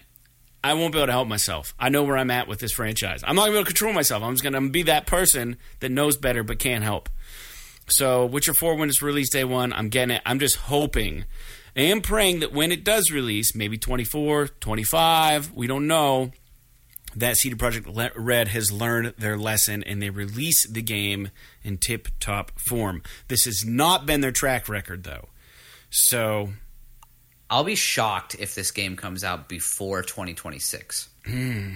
[0.63, 1.73] I won't be able to help myself.
[1.77, 3.23] I know where I'm at with this franchise.
[3.25, 4.23] I'm not going to be able to control myself.
[4.23, 7.09] I'm just going to be that person that knows better but can't help.
[7.87, 10.21] So, Witcher 4, when it's released day one, I'm getting it.
[10.25, 11.25] I'm just hoping
[11.75, 16.31] and praying that when it does release, maybe 24, 25, we don't know,
[17.15, 21.29] that CD Projekt Red has learned their lesson and they release the game
[21.63, 23.03] in tip top form.
[23.27, 25.29] This has not been their track record, though.
[25.89, 26.49] So.
[27.49, 31.09] I'll be shocked if this game comes out before 2026.
[31.25, 31.75] Hmm.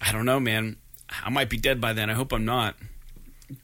[0.00, 0.76] I don't know, man.
[1.24, 2.10] I might be dead by then.
[2.10, 2.76] I hope I'm not.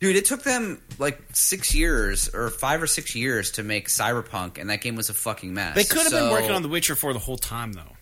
[0.00, 4.58] Dude, it took them like six years or five or six years to make Cyberpunk,
[4.58, 5.74] and that game was a fucking mess.
[5.74, 7.96] They could have so, been working on The Witcher for the whole time, though.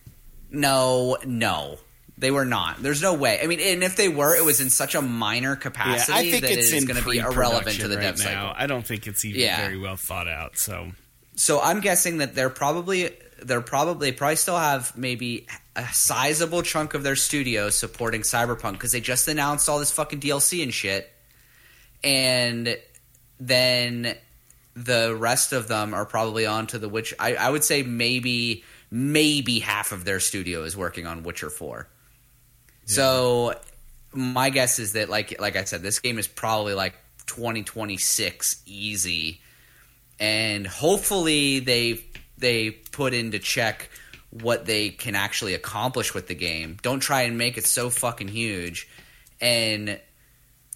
[0.50, 1.78] No, no.
[2.18, 2.82] They were not.
[2.82, 3.40] There's no way.
[3.42, 6.30] I mean, and if they were, it was in such a minor capacity yeah, I
[6.30, 8.24] think that it's it is going to be irrelevant to the right dev now.
[8.24, 8.52] cycle.
[8.56, 9.60] I don't think it's even yeah.
[9.60, 10.56] very well thought out.
[10.56, 10.92] So,
[11.34, 13.10] so I'm guessing that they're probably
[13.42, 18.72] they're probably they probably still have maybe a sizable chunk of their studio supporting Cyberpunk
[18.72, 21.12] because they just announced all this fucking DLC and shit,
[22.02, 22.78] and
[23.38, 24.16] then
[24.74, 28.64] the rest of them are probably on to the which I, I would say maybe
[28.90, 31.88] maybe half of their studio is working on Witcher Four.
[32.86, 33.54] So
[34.12, 36.94] my guess is that like like I said, this game is probably like
[37.26, 39.40] 2026 easy,
[40.18, 42.04] and hopefully they
[42.38, 43.90] they put into check
[44.30, 46.78] what they can actually accomplish with the game.
[46.82, 48.88] Don't try and make it so fucking huge.
[49.40, 50.00] And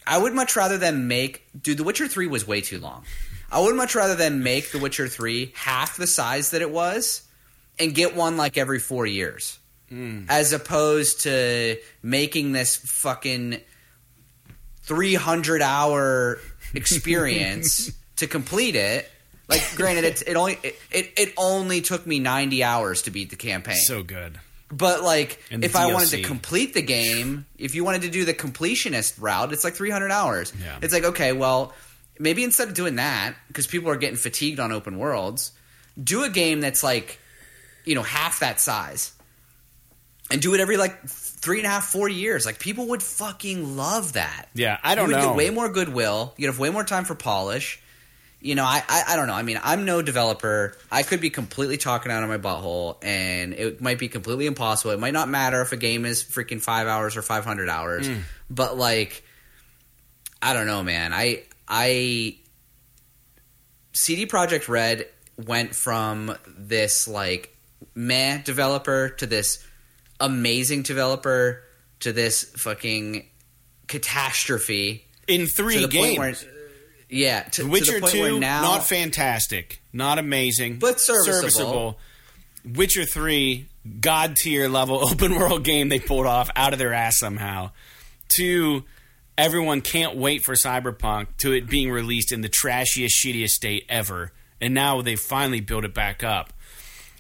[0.07, 3.05] I would much rather than make dude, The Witcher 3 was way too long.
[3.53, 7.23] I would much rather than make The Witcher 3 half the size that it was
[7.79, 9.60] and get one like every 4 years
[9.91, 10.27] mm.
[10.29, 13.61] as opposed to making this fucking
[14.83, 16.39] 300 hour
[16.75, 19.11] experience to complete it.
[19.49, 23.37] Like, granted, it, it only it, it only took me 90 hours to beat the
[23.37, 23.77] campaign.
[23.77, 24.39] So good.
[24.71, 25.77] But like, if DLC.
[25.77, 29.65] I wanted to complete the game, if you wanted to do the completionist route, it's
[29.65, 30.53] like 300 hours.
[30.63, 30.79] Yeah.
[30.81, 31.75] It's like, okay, well,
[32.21, 35.51] maybe instead of doing that, because people are getting fatigued on open worlds,
[36.03, 37.19] do a game that's like,
[37.85, 39.13] you know, half that size
[40.31, 42.47] and do it every like three and a half, four years.
[42.47, 44.47] Like people would fucking love that.
[44.55, 45.29] Yeah, I don't you would know.
[45.31, 46.35] Get way more goodwill.
[46.37, 47.81] You'd have way more time for polish.
[48.43, 49.35] You know, I, I, I don't know.
[49.35, 50.75] I mean, I'm no developer.
[50.91, 54.93] I could be completely talking out of my butthole, and it might be completely impossible.
[54.93, 58.09] It might not matter if a game is freaking five hours or five hundred hours.
[58.09, 58.23] Mm.
[58.49, 59.25] But like,
[60.41, 61.13] I don't know, man.
[61.13, 62.39] I I
[63.93, 65.07] CD Projekt Red
[65.37, 67.55] went from this like
[67.95, 69.65] meh developer to this
[70.21, 71.63] amazing developer
[72.01, 73.27] to this fucking
[73.89, 76.19] catastrophe in three games.
[76.19, 76.35] Where,
[77.09, 81.41] yeah, to, Witcher to Two, now, not fantastic, not amazing, but serviceable.
[81.41, 81.99] serviceable.
[82.65, 83.67] Witcher Three,
[84.01, 87.71] god tier level open world game they pulled off out of their ass somehow.
[88.29, 88.85] Two,
[89.37, 94.33] everyone can't wait for Cyberpunk to it being released in the trashiest, shittiest state ever,
[94.61, 96.53] and now they finally built it back up.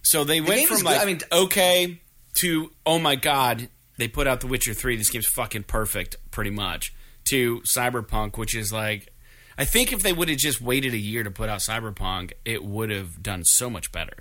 [0.03, 2.01] So they the went from like, I mean, okay,
[2.35, 4.97] to oh my god, they put out The Witcher Three.
[4.97, 6.95] This game's fucking perfect, pretty much.
[7.25, 9.13] To Cyberpunk, which is like,
[9.59, 12.65] I think if they would have just waited a year to put out Cyberpunk, it
[12.65, 14.15] would have done so much better.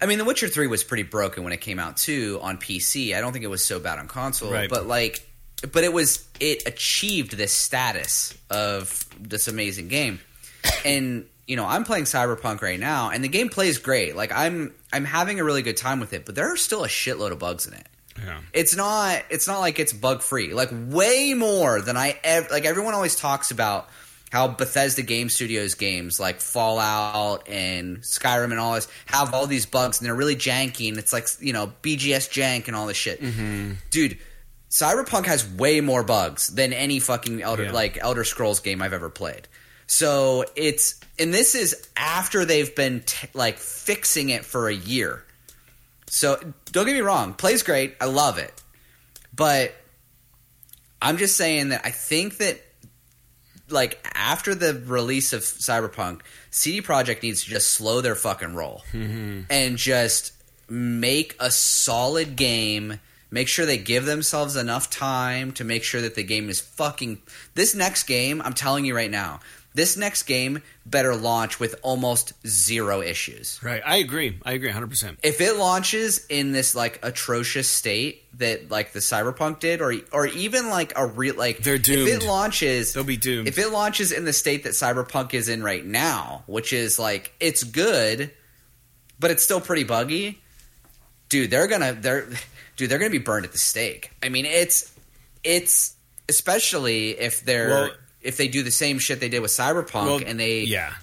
[0.00, 3.14] I mean, The Witcher Three was pretty broken when it came out too on PC.
[3.14, 4.68] I don't think it was so bad on console, right.
[4.68, 5.28] but like,
[5.72, 10.20] but it was it achieved this status of this amazing game,
[10.84, 14.14] and you know, I'm playing Cyberpunk right now, and the game plays great.
[14.14, 16.88] Like I'm I'm having a really good time with it, but there are still a
[16.88, 17.86] shitload of bugs in it.
[18.24, 18.38] Yeah.
[18.52, 20.54] It's not it's not like it's bug free.
[20.54, 23.88] Like way more than I ever like everyone always talks about
[24.30, 29.66] how Bethesda Game Studios games like Fallout and Skyrim and all this have all these
[29.66, 32.96] bugs and they're really janky and it's like you know BGS jank and all this
[32.96, 33.20] shit.
[33.20, 33.72] Mm-hmm.
[33.90, 34.18] Dude,
[34.70, 37.72] Cyberpunk has way more bugs than any fucking Elder Yeah.
[37.72, 39.48] like Elder Scrolls game I've ever played.
[39.90, 45.24] So it's and this is after they've been t- like fixing it for a year.
[46.06, 46.38] So
[46.70, 47.96] don't get me wrong, plays great.
[48.00, 48.54] I love it.
[49.34, 49.74] But
[51.02, 52.60] I'm just saying that I think that
[53.68, 56.20] like after the release of Cyberpunk,
[56.50, 59.40] CD Projekt needs to just slow their fucking roll mm-hmm.
[59.50, 60.32] and just
[60.68, 63.00] make a solid game.
[63.32, 67.22] Make sure they give themselves enough time to make sure that the game is fucking.
[67.54, 69.40] This next game, I'm telling you right now,
[69.72, 73.80] this next game better launch with almost zero issues Right.
[73.86, 74.38] I agree.
[74.44, 75.18] I agree 100%.
[75.22, 80.26] if it launches in this like atrocious state that like the cyberpunk did or or
[80.26, 82.08] even like a real like They're doomed.
[82.08, 83.46] if it launches They'll be doomed.
[83.48, 87.32] if it launches in the state that cyberpunk is in right now which is like
[87.38, 88.30] it's good
[89.20, 90.40] but it's still pretty buggy
[91.28, 92.28] dude they're gonna they're
[92.76, 94.92] dude they're gonna be burned at the stake i mean it's
[95.44, 95.94] it's
[96.28, 97.90] especially if they're Well-
[98.22, 100.94] if they do the same shit they did with cyberpunk Well, and they yeah.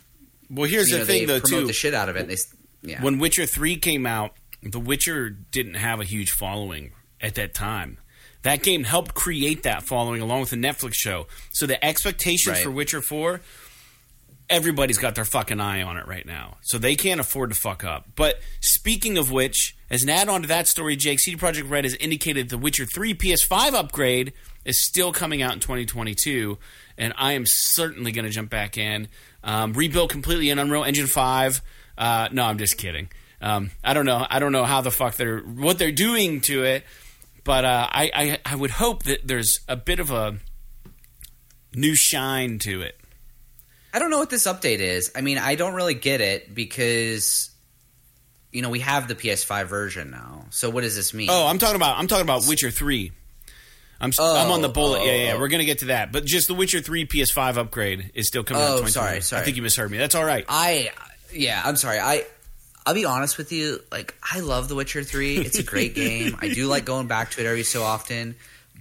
[0.50, 1.68] Well, here's the know, thing, they though, promote too.
[1.68, 2.38] the shit out of it they
[2.82, 7.54] yeah When Witcher 3 came out, The Witcher didn't have a huge following at that
[7.54, 7.98] time.
[8.44, 11.28] That game helped create that following along with the Netflix show.
[11.52, 12.64] So the expectations Right.
[12.64, 13.42] for Witcher 4,
[14.50, 16.58] everybody's got their fucking eye on it right now.
[16.62, 18.06] So they can't afford to fuck up.
[18.16, 21.84] But speaking of which, as an add on to that story, Jake, CD Projekt Red
[21.84, 26.58] has indicated the Witcher 3 PS5 upgrade is still coming out in 2022.
[26.98, 29.08] And I am certainly going to jump back in.
[29.44, 31.62] Um, rebuilt completely in Unreal Engine 5.
[31.98, 33.10] Uh, no, I'm just kidding.
[33.42, 34.26] Um, I don't know.
[34.30, 36.84] I don't know how the fuck they're what they're doing to it,
[37.44, 40.38] but uh, I, I I would hope that there's a bit of a
[41.76, 43.00] new shine to it.
[43.94, 45.12] I don't know what this update is.
[45.16, 47.52] I mean, I don't really get it because
[48.52, 50.46] you know we have the PS5 version now.
[50.50, 51.30] So what does this mean?
[51.30, 53.12] Oh, I'm talking about I'm talking about Witcher three.
[54.00, 55.02] I'm Oh, I'm on the oh, bullet.
[55.02, 55.34] oh, yeah, yeah.
[55.34, 55.40] oh.
[55.40, 55.50] We're oh.
[55.50, 58.70] gonna get to that, but just the Witcher three PS5 upgrade is still coming out.
[58.70, 58.92] Oh, 2020.
[58.92, 59.42] sorry, sorry.
[59.42, 59.98] I think you misheard me.
[59.98, 60.46] That's all right.
[60.48, 60.92] I
[61.34, 62.00] yeah, I'm sorry.
[62.00, 62.26] I
[62.86, 63.82] I'll be honest with you.
[63.92, 65.38] Like I love The Witcher Three.
[65.38, 66.38] It's a great game.
[66.40, 68.36] I do like going back to it every so often.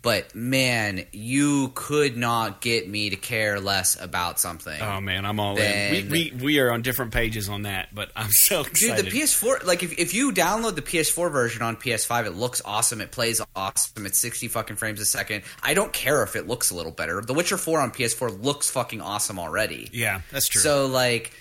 [0.07, 4.81] But man, you could not get me to care less about something.
[4.81, 6.09] Oh man, I'm all Then- in.
[6.09, 9.07] We, we we are on different pages on that, but I'm so excited.
[9.07, 12.63] Dude, the PS4, like if, if you download the PS4 version on PS5, it looks
[12.65, 13.01] awesome.
[13.01, 14.07] It plays awesome.
[14.07, 15.43] It's 60 fucking frames a second.
[15.61, 17.21] I don't care if it looks a little better.
[17.21, 19.91] The Witcher 4 on PS4 looks fucking awesome already.
[19.93, 20.61] yeah, that's true.
[20.61, 21.33] So like,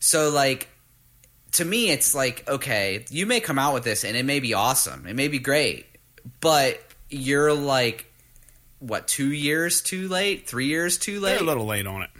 [0.00, 0.66] so like,
[1.52, 4.52] to me, it's like okay, you may come out with this and it may be
[4.52, 5.86] awesome, it may be great,
[6.40, 6.80] but
[7.14, 8.06] you're like,
[8.80, 11.40] what, two years too late, three years too they're late?
[11.40, 12.10] a little late on it.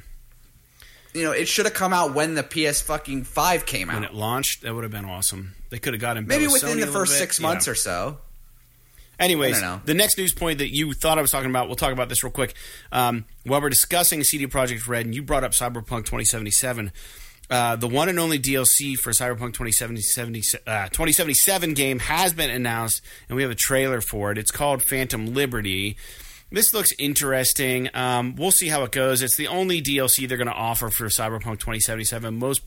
[1.12, 3.94] you know, it should have come out when the PS fucking five came out.
[3.96, 5.54] When it launched, that would have been awesome.
[5.70, 7.46] They could have got in Maybe within Sony the first six Yeah.
[7.48, 8.18] months or so.
[9.18, 9.82] Anyways, I don't know.
[9.84, 12.24] the next news point that you thought I was talking about, we'll talk about this
[12.24, 12.54] real quick.
[12.90, 16.90] Um, while we're discussing CD Projekt Red, and you brought up Cyberpunk 2077,
[17.50, 23.02] uh, the one and only DLC for Cyberpunk 2077, uh, 2077 game has been announced,
[23.28, 24.38] and we have a trailer for it.
[24.38, 25.96] It's called Phantom Liberty.
[26.50, 27.90] This looks interesting.
[27.94, 29.22] Um, we'll see how it goes.
[29.22, 32.38] It's the only DLC they're going to offer for Cyberpunk 2077.
[32.38, 32.62] Most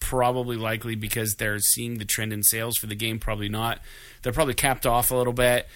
[0.00, 3.18] probably likely because they're seeing the trend in sales for the game.
[3.18, 3.80] Probably not.
[4.22, 5.68] They're probably capped off a little bit.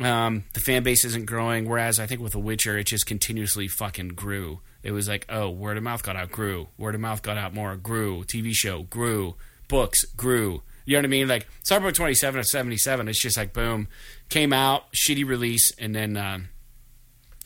[0.00, 1.68] Um, the fan base isn't growing.
[1.68, 4.60] Whereas I think with The Witcher, it just continuously fucking grew.
[4.82, 6.68] It was like, oh, word of mouth got out, grew.
[6.76, 8.24] Word of mouth got out more, grew.
[8.24, 9.36] TV show, grew.
[9.68, 10.62] Books, grew.
[10.84, 11.28] You know what I mean?
[11.28, 13.88] Like Cyberpunk 27 or 77, it's just like boom,
[14.28, 16.48] came out, shitty release, and then um,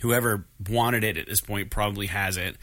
[0.01, 2.57] whoever wanted it at this point probably has it.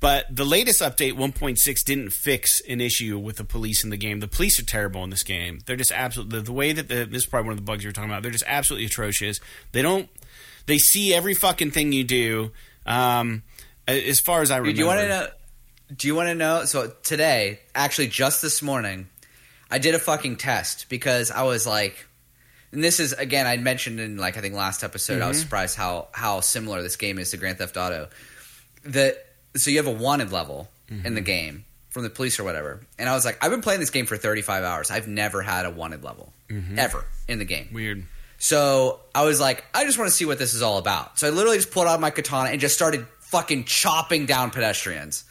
[0.00, 4.20] But the latest update, 1.6, didn't fix an issue with the police in the game.
[4.20, 5.60] The police are terrible in this game.
[5.64, 7.84] They're just absolutely the, the way that the, this is probably one of the bugs
[7.84, 8.22] you were talking about.
[8.22, 9.40] They're just absolutely atrocious.
[9.72, 10.08] They don't.
[10.66, 12.50] They see every fucking thing you do.
[12.84, 13.44] Um,
[13.86, 15.26] as far as I remember, do you want to know?
[15.94, 16.64] Do you want to know?
[16.64, 19.08] So today, actually, just this morning,
[19.70, 22.06] I did a fucking test because I was like,
[22.72, 25.44] and this is again, I mentioned in like I think last episode, I was mm-hmm.
[25.44, 28.08] surprised how how similar this game is to Grand Theft Auto.
[28.84, 29.16] That
[29.56, 31.24] so you have a wanted level in the mm-hmm.
[31.24, 34.06] game from the police or whatever, and I was like, I've been playing this game
[34.06, 34.90] for 35 hours.
[34.90, 36.78] I've never had a wanted level mm-hmm.
[36.78, 37.68] ever in the game.
[37.72, 38.04] Weird.
[38.38, 41.18] So I was like, I just want to see what this is all about.
[41.18, 45.24] So I literally just pulled out my katana and just started fucking chopping down pedestrians.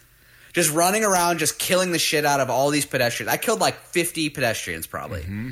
[0.51, 3.31] just running around, just killing the shit out of all these pedestrians.
[3.31, 5.21] I killed like 50 pedestrians probably.
[5.21, 5.51] Mm-hmm.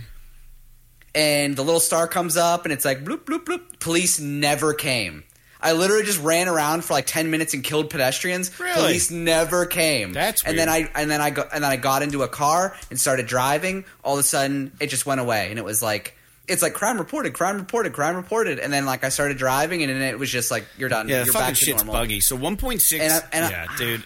[1.16, 3.80] And the little star comes up and it's like bloop, bloop, bloop.
[3.80, 5.24] Police never came.
[5.62, 8.60] I literally just ran around for like 10 minutes and killed pedestrians.
[8.60, 8.74] Really?
[8.74, 10.12] Police never came.
[10.12, 12.76] That's and then I and then I got and then I got into a car
[12.90, 13.86] and started driving.
[14.04, 16.18] All of a sudden it just went away and it was like
[16.52, 19.92] it's like crime reported, crime reported, crime reported, and then like I started driving, and
[19.92, 21.08] then it was just like you're done.
[21.10, 21.94] Yeah, you're fucking back to shit's normal.
[22.02, 22.20] buggy.
[22.22, 23.00] So 1.6.
[23.00, 24.04] And I- and I- yeah, dude.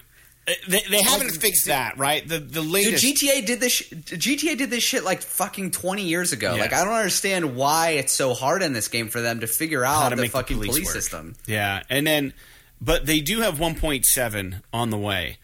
[0.48, 2.22] Uh, They, they haven't fixed that, right?
[2.28, 3.04] The the Dude, latest.
[3.04, 3.72] GTA did this.
[3.74, 6.54] Sh- GTA did this shit like fucking twenty years ago.
[6.54, 6.62] Yeah.
[6.62, 9.84] Like I don't understand why it's so hard in this game for them to figure
[9.84, 11.36] out how to the fucking the police, police, system.
[11.48, 12.34] Yeah, and then,
[12.80, 15.38] but they do have 1.7 on the way,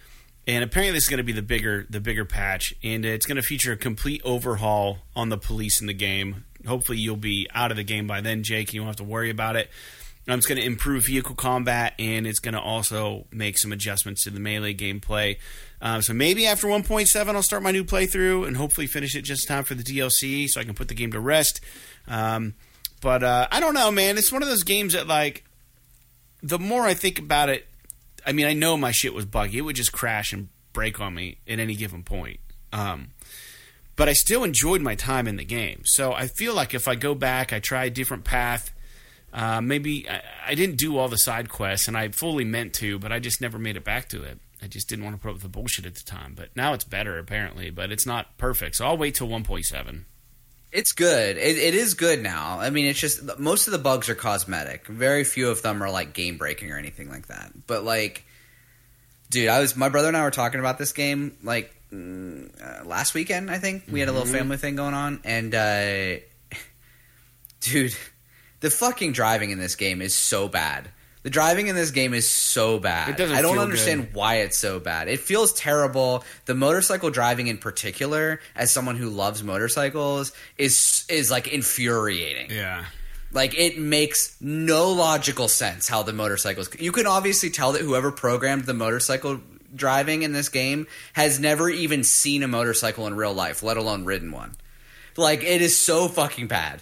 [0.45, 3.37] and apparently this is going to be the bigger the bigger patch, and it's going
[3.37, 6.45] to feature a complete overhaul on the police in the game.
[6.67, 8.73] Hopefully, you'll be out of the game by then, Jake.
[8.73, 9.69] You won't have to worry about it.
[10.27, 14.23] Um, it's going to improve vehicle combat, and it's going to also make some adjustments
[14.25, 15.37] to the melee gameplay.
[15.81, 19.49] Um, so maybe after 1.7, I'll start my new playthrough and hopefully finish it just
[19.49, 21.59] in time for the DLC, so I can put the game to rest.
[22.07, 22.53] Um,
[23.01, 24.17] but uh, I don't know, man.
[24.17, 25.43] It's one of those games that like
[26.43, 27.67] the more I think about it,
[28.25, 29.57] I mean, I know my shit was buggy.
[29.57, 32.39] It would just crash and break on me at any given point.
[32.71, 33.09] Um,
[33.95, 35.81] but I still enjoyed my time in the game.
[35.85, 38.71] So I feel like if I go back, I try a different path.
[39.33, 42.99] Uh, maybe I, I didn't do all the side quests, and I fully meant to,
[42.99, 44.39] but I just never made it back to it.
[44.61, 46.33] I just didn't want to put up with the bullshit at the time.
[46.35, 47.71] But now it's better, apparently.
[47.71, 50.03] But it's not perfect, so I'll wait till 1.7.
[50.71, 51.37] It's good.
[51.37, 52.59] It, it is good now.
[52.59, 54.87] I mean, it's just most of the bugs are cosmetic.
[54.87, 57.51] Very few of them are like game breaking or anything like that.
[57.67, 58.23] But like,
[59.29, 63.13] dude, I was my brother and I were talking about this game like uh, last
[63.13, 63.49] weekend.
[63.51, 64.35] I think we had a little Mm-hmm.
[64.37, 66.19] family thing going on, and uh,
[67.61, 67.95] dude,
[68.59, 70.89] the fucking driving in this game is so bad.
[71.23, 73.09] The driving in this game is so bad.
[73.09, 74.15] It doesn't I don't understand good.
[74.15, 75.07] why it's so bad.
[75.07, 76.23] It feels terrible.
[76.45, 82.49] The motorcycle driving in particular, as someone who loves motorcycles, is is like infuriating.
[82.49, 82.85] Yeah.
[83.33, 86.69] Like it makes no logical sense how the motorcycles.
[86.79, 89.41] You can obviously tell that whoever programmed the motorcycle
[89.75, 94.05] driving in this game has never even seen a motorcycle in real life, let alone
[94.05, 94.55] ridden one.
[95.17, 96.81] Like it is so fucking bad.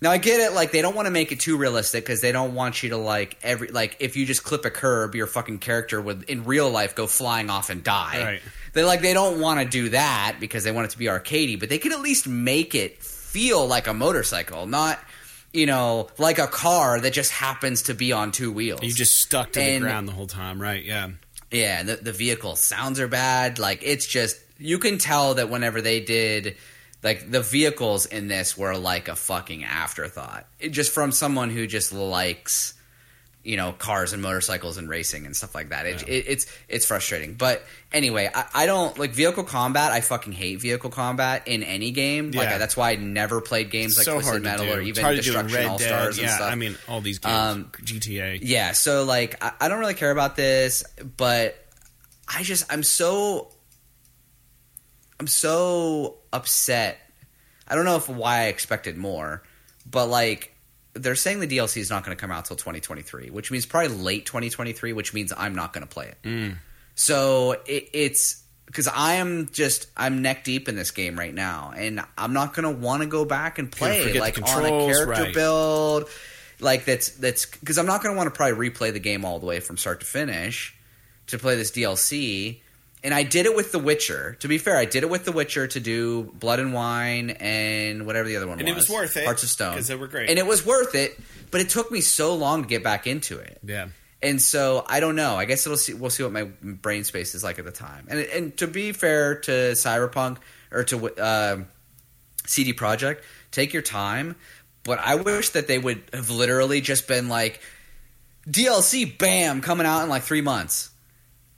[0.00, 0.54] Now I get it.
[0.54, 2.96] Like they don't want to make it too realistic because they don't want you to
[2.96, 6.70] like every like if you just clip a curb, your fucking character would in real
[6.70, 8.22] life go flying off and die.
[8.24, 8.40] Right.
[8.74, 11.58] They like they don't want to do that because they want it to be arcadey,
[11.58, 15.00] but they can at least make it feel like a motorcycle, not
[15.52, 18.82] you know like a car that just happens to be on two wheels.
[18.82, 20.84] You just stuck to And- the ground the whole time, right?
[20.84, 21.08] Yeah.
[21.50, 23.58] Yeah, the, the vehicle sounds are bad.
[23.58, 26.56] Like it's just you can tell that whenever they did
[27.02, 30.46] like the vehicles in this were like a fucking afterthought.
[30.58, 32.74] It, just from someone who just likes
[33.44, 35.86] you know cars and motorcycles and racing and stuff like that.
[35.86, 36.14] It, Yeah.
[36.14, 37.34] it, it's it's frustrating.
[37.34, 37.64] But
[37.96, 39.90] anyway, I, I don't like vehicle combat.
[39.90, 42.30] I fucking hate vehicle combat in any game.
[42.30, 42.54] Like Yeah.
[42.56, 45.22] I, that's why I never played games like so Twisted Metal or even hard to
[45.22, 45.78] do in Destruction All.
[45.78, 46.52] Stars and yeah, stuff.
[46.52, 48.38] I mean all these games, Um, GTA.
[48.42, 50.84] Yeah, so like I, I don't really care about this,
[51.16, 51.56] but
[52.32, 53.48] I just I'm so
[55.18, 56.98] I'm so upset.
[57.66, 59.42] I don't know if why I expected more,
[59.90, 60.52] but like
[60.94, 63.96] they're saying the DLC is not going to come out till 2023, which means probably
[63.96, 66.18] late 2023, which means I'm not going to play it.
[66.22, 66.56] Mm.
[66.96, 71.72] So it, it's because I am just I'm neck deep in this game right now,
[71.76, 75.34] and I'm not gonna want to go back and play like on a character right.
[75.34, 76.08] build.
[76.58, 79.46] Like that's that's because I'm not gonna want to probably replay the game all the
[79.46, 80.74] way from start to finish
[81.28, 82.60] to play this DLC.
[83.04, 84.36] And I did it with The Witcher.
[84.40, 88.04] To be fair, I did it with The Witcher to do Blood and Wine and
[88.04, 88.72] whatever the other one And was.
[88.72, 89.74] it was worth it, Hearts of Stone.
[89.74, 90.28] 'cause they were great.
[90.28, 91.16] And it was worth it,
[91.52, 93.60] but it took me so long to get back into it.
[93.62, 93.88] Yeah.
[94.22, 95.36] And so I don't know.
[95.36, 95.94] I guess it'll see.
[95.94, 98.06] We'll see what my brain space is like at the time.
[98.08, 100.38] And and to be fair to Cyberpunk
[100.70, 101.58] or to uh,
[102.46, 104.36] CD Projekt, take your time.
[104.84, 107.60] But I wish that they would have literally just been like
[108.48, 110.90] DLC, bam, coming out in like three months.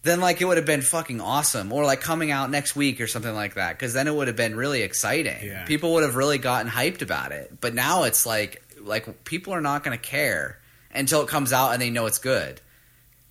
[0.02, 3.06] Then like it would have been fucking awesome, or like coming out next week or
[3.06, 3.76] something like that.
[3.76, 5.36] Because then it would have been really exciting.
[5.42, 5.64] Yeah.
[5.64, 7.60] People would have really gotten hyped about it.
[7.60, 10.58] But now it's like like people are not going to care
[10.94, 12.60] until it comes out and they know it's good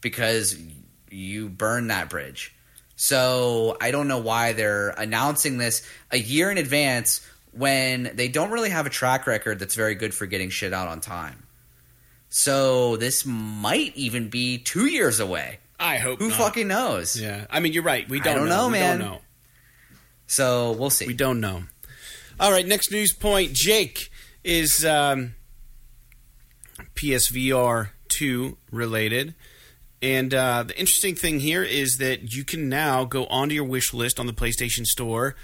[0.01, 0.57] because
[1.09, 2.53] you burn that bridge.
[2.95, 8.51] So I don't know why they're announcing this a year in advance when they don't
[8.51, 11.43] really have a track record that's very good for getting shit out on time.
[12.29, 15.59] So this might even be two years away.
[15.79, 16.19] I hope.
[16.19, 16.37] Who not.
[16.37, 17.19] fucking knows?
[17.19, 17.45] Yeah.
[17.49, 18.07] I mean, you're right.
[18.09, 18.99] We don't, don't know, know, man.
[18.99, 19.21] don't know.
[20.25, 21.07] So we'll see.
[21.07, 21.63] We don't know.
[22.39, 22.65] All right.
[22.65, 23.53] Next news point.
[23.53, 24.09] Jake
[24.43, 25.35] is um,
[26.97, 29.35] PSVR two related.
[30.01, 33.93] And uh, the interesting thing here is that you can now go onto your wish
[33.93, 35.35] list on the PlayStation Store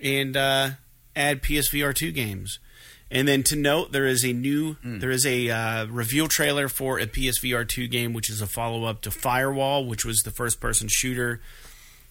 [0.00, 0.70] and uh,
[1.14, 2.58] add PSVR two games.
[3.10, 5.00] And then to note, there is a new mm.
[5.00, 8.84] there is a uh, reveal trailer for a PSVR two game, which is a follow
[8.84, 11.40] up to Firewall, which was the first person shooter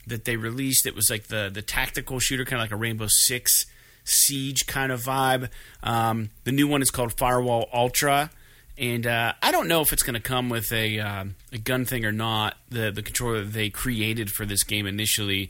[0.07, 0.87] that they released.
[0.87, 3.67] It was like the the tactical shooter, kind of like a Rainbow Six
[4.03, 5.49] Siege kind of vibe.
[5.83, 8.31] Um, the new one is called Firewall Ultra,
[8.77, 11.85] and uh, I don't know if it's going to come with a uh, a gun
[11.85, 12.57] thing or not.
[12.69, 15.49] The the controller they created for this game initially,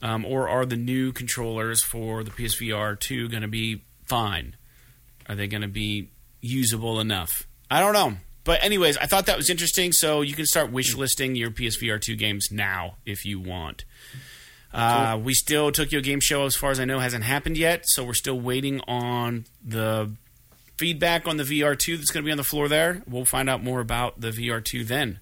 [0.00, 4.56] um, or are the new controllers for the PSVR two going to be fine?
[5.28, 6.10] Are they going to be
[6.40, 7.46] usable enough?
[7.70, 8.14] I don't know.
[8.44, 9.92] But anyways, I thought that was interesting.
[9.92, 13.84] So you can start wish listing your PSVR two games now if you want.
[14.72, 15.18] Uh.
[15.22, 17.88] We still Tokyo Game Show, as far as I know, hasn't happened yet.
[17.88, 20.12] So we're still waiting on the
[20.78, 23.02] feedback on the VR2 that's going to be on the floor there.
[23.06, 25.18] We'll find out more about the VR2 then,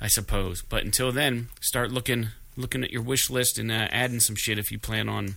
[0.00, 0.60] I suppose.
[0.60, 4.58] But until then, start looking looking at your wish list and uh, adding some shit
[4.58, 5.36] if you plan on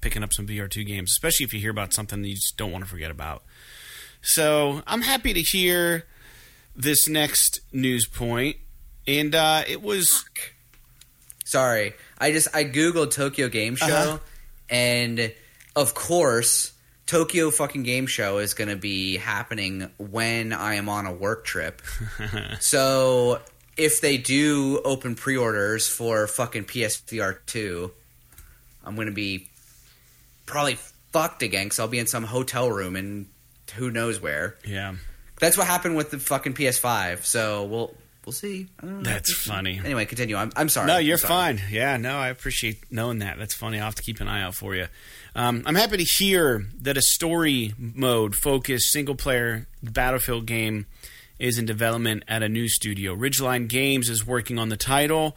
[0.00, 2.72] picking up some VR2 games, especially if you hear about something that you just don't
[2.72, 3.44] want to forget about.
[4.20, 6.04] So I'm happy to hear
[6.74, 8.56] this next news point,
[9.06, 10.24] and uh, it was.
[11.44, 14.18] Sorry, I just I googled Tokyo Game Show, uh-huh.
[14.68, 15.32] and
[15.76, 16.72] of course,
[17.06, 21.44] Tokyo fucking Game Show is going to be happening when I am on a work
[21.44, 21.82] trip.
[22.60, 23.40] so
[23.76, 27.92] if they do open pre-orders for fucking PSVR two,
[28.84, 29.48] I'm going to be
[30.46, 30.78] probably
[31.12, 33.26] fucked again because I'll be in some hotel room and
[33.74, 34.56] who knows where.
[34.66, 34.94] Yeah,
[35.40, 37.24] that's what happened with the fucking PS5.
[37.24, 37.94] So we'll
[38.26, 38.68] we'll see.
[38.82, 39.80] That's funny.
[39.84, 40.36] Anyway, continue.
[40.36, 40.86] I'm, I'm sorry.
[40.86, 41.56] No, you're sorry.
[41.56, 41.62] fine.
[41.70, 43.38] Yeah, no, I appreciate knowing that.
[43.38, 43.78] That's funny.
[43.78, 44.86] I'll have to keep an eye out for you.
[45.34, 50.86] Um, I'm happy to hear that a story mode focused single player Battlefield game
[51.38, 53.14] is in development at a new studio.
[53.14, 55.36] Ridgeline Games is working on the title.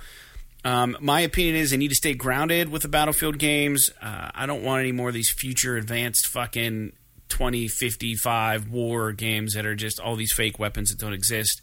[0.63, 3.89] Um, my opinion is they need to stay grounded with the Battlefield games.
[4.01, 6.91] Uh, I don't want any more of these future advanced fucking
[7.29, 11.61] 2055 war games that are just all these fake weapons that don't exist.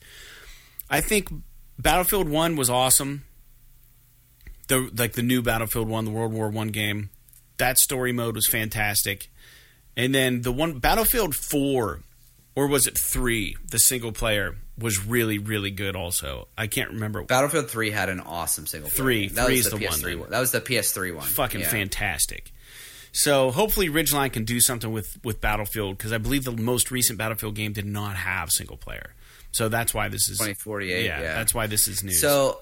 [0.94, 1.28] I think
[1.76, 3.24] Battlefield 1 was awesome.
[4.68, 7.10] The like the new Battlefield 1, the World War 1 game.
[7.56, 9.28] That story mode was fantastic.
[9.96, 12.00] And then the one Battlefield 4
[12.54, 16.46] or was it 3, the single player was really really good also.
[16.56, 17.24] I can't remember.
[17.24, 19.28] Battlefield 3 had an awesome single player.
[19.28, 20.30] 3, that 3 was is the, the PS3 one.
[20.30, 21.26] That was the PS3 one.
[21.26, 21.68] Fucking yeah.
[21.68, 22.52] fantastic.
[23.10, 27.18] So hopefully Ridgeline can do something with with Battlefield because I believe the most recent
[27.18, 29.14] Battlefield game did not have single player.
[29.54, 31.04] So that's why this is 2048.
[31.04, 31.34] Yeah, yeah.
[31.34, 32.20] that's why this is news.
[32.20, 32.58] So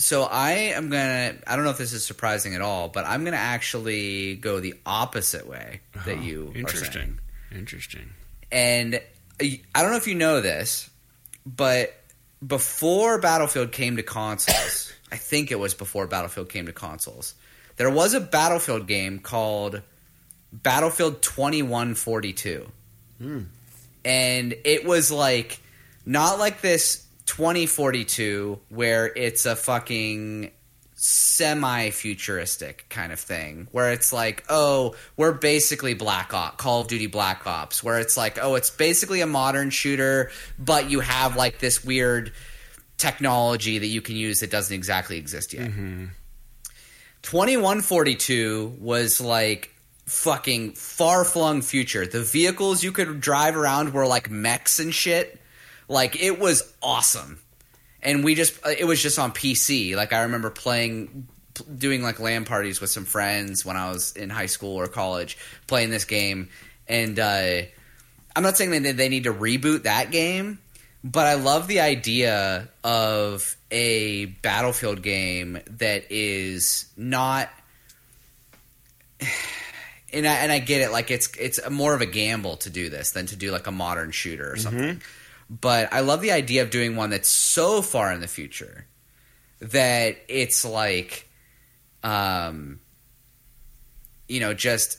[0.00, 1.36] so I am gonna.
[1.46, 4.74] I don't know if this is surprising at all, but I'm gonna actually go the
[4.86, 7.20] opposite way that Oh, you interesting.
[7.54, 8.10] Interesting.
[8.50, 9.00] And
[9.40, 10.88] I don't know if you know this,
[11.44, 11.94] but
[12.44, 17.34] before Battlefield came to consoles, I think it was before Battlefield came to consoles.
[17.76, 19.82] There was a Battlefield game called
[20.52, 22.66] Battlefield 2142.
[23.18, 23.40] Hmm.
[24.04, 25.60] And it was like
[26.04, 30.50] not like this 2042 where it's a fucking
[30.94, 36.88] semi futuristic kind of thing where it's like oh we're basically black ops call of
[36.88, 41.36] duty black ops where it's like oh it's basically a modern shooter but you have
[41.36, 42.32] like this weird
[42.98, 46.06] technology that you can use that doesn't exactly exist yet mm-hmm.
[47.22, 49.74] 2142 was like
[50.06, 52.06] fucking far flung future.
[52.06, 55.39] The vehicles you could drive around were like mechs and shit.
[55.90, 57.40] Like it was awesome.
[58.00, 59.96] And we just it was just on PC.
[59.96, 61.26] Like I remember playing
[61.76, 65.36] doing like LAN parties with some friends when I was in high school or college
[65.66, 66.48] playing this game
[66.88, 67.62] and uh
[68.36, 70.60] I'm not saying that they need to reboot that game,
[71.02, 77.50] but I love the idea of a Battlefield game that is not.
[80.12, 82.88] And I, and I get it, like it's it's more of a gamble to do
[82.90, 85.00] this than to do like a modern shooter or something.
[85.50, 88.86] But I love the idea of doing one that's so far in the future
[89.58, 91.28] that it's like,
[92.04, 92.78] um,
[94.28, 94.98] you know, just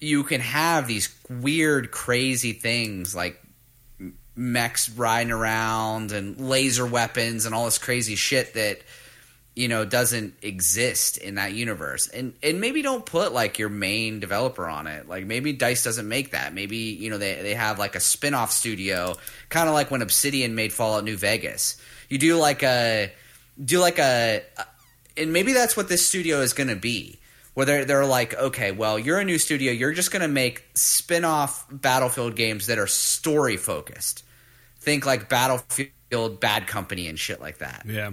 [0.00, 3.40] you can have these weird, crazy things like
[4.34, 8.80] mechs riding around and laser weapons and all this crazy shit that
[9.58, 12.06] you know doesn't exist in that universe.
[12.06, 15.08] And and maybe don't put like your main developer on it.
[15.08, 16.54] Like maybe dice doesn't make that.
[16.54, 19.16] Maybe you know they, they have like a spin-off studio
[19.48, 21.76] kind of like when obsidian made fallout new vegas.
[22.08, 23.10] You do like a
[23.62, 24.42] do like a
[25.16, 27.18] and maybe that's what this studio is going to be
[27.54, 29.72] where they're, they're like okay well you're a new studio.
[29.72, 34.22] You're just going to make spin-off battlefield games that are story focused
[34.78, 37.82] think like Battlefield Bad Company and shit like that.
[37.86, 38.12] Yeah.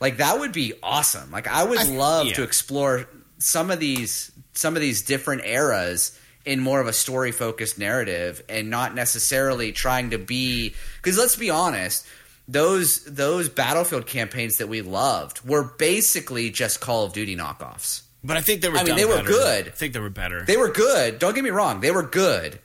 [0.00, 1.30] Like that would be awesome.
[1.30, 2.34] Like I would I- love yeah.
[2.34, 3.08] to explore
[3.38, 8.42] some of these some of these different eras in more of a story focused narrative
[8.48, 12.06] and not necessarily trying to be because let's be honest
[12.48, 18.36] those those battlefield campaigns that we loved were basically just call of duty knockoffs But
[18.36, 19.68] I think they were I mean, they were good.
[19.68, 20.42] I think they were better.
[20.42, 22.58] they were good don't get me wrong they were good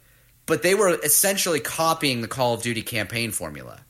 [0.46, 3.82] but they were essentially copying the call of duty campaign formula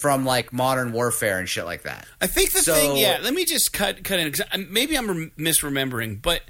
[0.00, 3.18] from like modern warfare and shit like that I think the So- thing, yeah.
[3.22, 4.32] Let me just cut cut in.
[4.70, 6.42] Maybe I'm rem- misremembering, but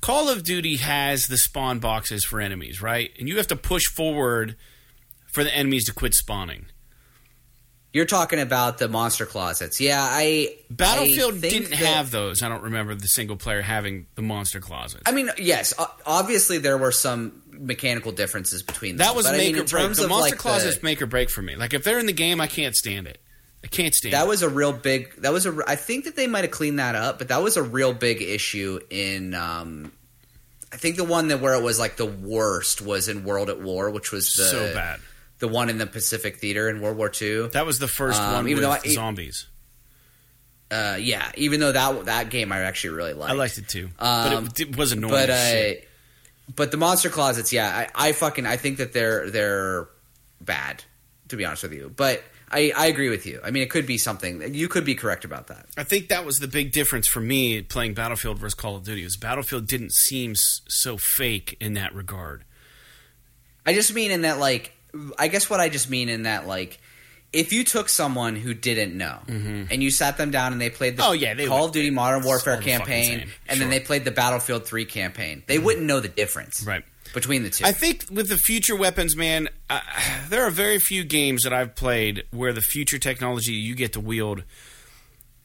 [0.00, 3.10] Call of Duty has the spawn boxes for enemies, right?
[3.18, 4.56] And you have to push forward
[5.32, 6.66] for the enemies to quit spawning.
[7.92, 9.78] You're talking about the monster closets.
[9.78, 12.42] Yeah, I Battlefield I didn't that- have those.
[12.42, 15.02] I don't remember the single player having the monster closets.
[15.04, 15.74] I mean, yes,
[16.06, 19.06] obviously there were some mechanical differences between them.
[19.06, 19.94] that was but I make mean, or break.
[19.94, 21.54] The monster like closet is the, make or break for me.
[21.54, 23.18] Like if they're in the game, I can't stand it.
[23.64, 24.28] I can't stand that it.
[24.28, 25.14] was a real big.
[25.20, 25.56] That was a.
[25.66, 28.22] I think that they might have cleaned that up, but that was a real big
[28.22, 29.34] issue in.
[29.34, 29.92] Um,
[30.72, 33.60] I think the one that where it was like the worst was in World at
[33.60, 35.00] War, which was the so bad.
[35.42, 37.48] The one in the Pacific Theater in World War II.
[37.48, 39.46] That was the first Um, one even with though I- zombies.
[40.70, 43.30] Uh, yeah, even though that that game I actually really liked.
[43.30, 45.12] I liked it too, Um, but it, it was annoying.
[45.12, 45.72] but uh,
[46.56, 49.88] but the monster closets, yeah, I, I fucking I think that they're they're
[50.40, 50.82] bad
[51.28, 51.92] to be honest with you.
[51.94, 53.40] But I, I agree with you.
[53.44, 54.54] I mean, it could be something.
[54.54, 55.66] You could be correct about that.
[55.76, 59.02] I think that was the big difference for me playing Battlefield versus Call of Duty.
[59.04, 62.44] Was Battlefield didn't seem so fake in that regard.
[63.66, 64.72] I just mean in that like
[65.18, 66.78] I guess what I just mean in that like
[67.32, 70.96] if you took someone who didn't know and you sat them down and they played
[70.98, 71.10] the Mm-hmm.
[71.10, 73.56] Oh, yeah, they Call would- of Duty Modern Warfare all the campaign and Sure.
[73.58, 76.84] then they played the Battlefield 3 campaign, they wouldn't know the difference Right.
[77.14, 77.64] between the two.
[77.64, 79.80] I think with the future weapons, man, uh,
[80.28, 84.00] there are very few games that I've played where the future technology you get to
[84.00, 84.44] wield,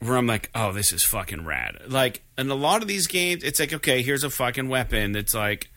[0.00, 1.76] where I'm like, oh, this is fucking rad.
[1.88, 5.32] Like, in a lot of these games, it's like, okay, here's a fucking weapon that's
[5.34, 5.70] like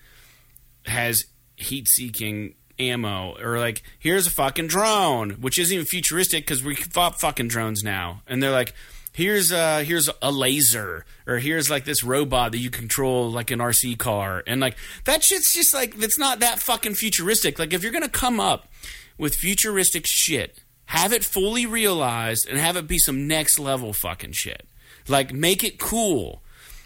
[0.86, 1.24] has
[1.56, 6.76] heat seeking ammo, or like, here's a fucking drone, which isn't even futuristic because we
[6.76, 8.74] fought fucking drones now, and they're like.
[9.14, 13.60] Here's uh here's a laser or here's like this robot that you control like an
[13.60, 17.60] RC car and like that shit's just like it's not that fucking futuristic.
[17.60, 18.70] Like if you're gonna come up
[19.18, 24.32] with futuristic shit, have it fully realized and have it be some next level fucking
[24.32, 24.66] shit.
[25.10, 26.42] Like make it cool.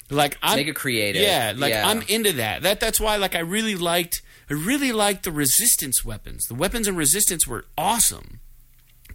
[0.10, 1.22] Like I'm Make it creative.
[1.22, 1.88] Yeah, like Yeah.
[1.88, 2.64] I'm into that.
[2.64, 6.46] That that's why like I really liked I really liked the resistance weapons.
[6.46, 8.40] The weapons and resistance were awesome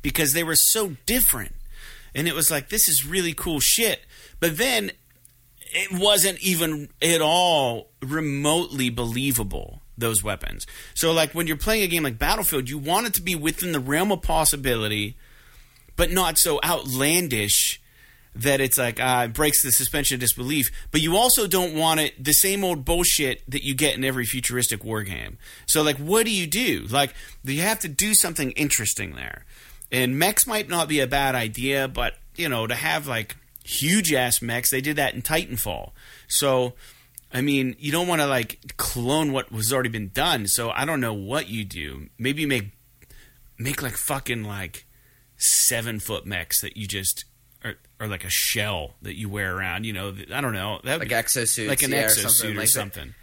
[0.03, 1.55] because they were so different.
[2.15, 4.01] And it was like this is really cool shit.
[4.41, 4.93] But then
[5.73, 10.67] it wasn't even at all remotely believable those weapons.
[10.95, 13.73] So like when you're playing a game like Battlefield, you want it to be within
[13.73, 15.17] the realm of possibility,
[15.97, 17.80] but not so outlandish
[18.35, 20.71] that it's like uh, it breaks the suspension of disbelief.
[20.91, 24.25] But you also don't want it the same old bullshit that you get in every
[24.25, 25.39] futuristic war game.
[25.67, 26.87] So like, what do you do?
[26.89, 29.45] Like, you have to do something interesting there.
[29.93, 34.13] And mechs might not be a bad idea, but you know, to have like huge
[34.13, 35.91] ass mechs, they did that in Titanfall.
[36.29, 36.75] So,
[37.33, 40.47] I mean, you don't want to like clone what was already been done.
[40.47, 42.09] So I don't know what you do.
[42.19, 42.71] Maybe make
[43.59, 44.87] make like fucking like
[45.37, 47.25] seven foot mechs that you just
[48.01, 49.85] or, or like a shell that you wear around.
[49.85, 50.81] You know, I don't know.
[50.85, 53.15] That like exosuits, like an yeah, or exosuit something or like something.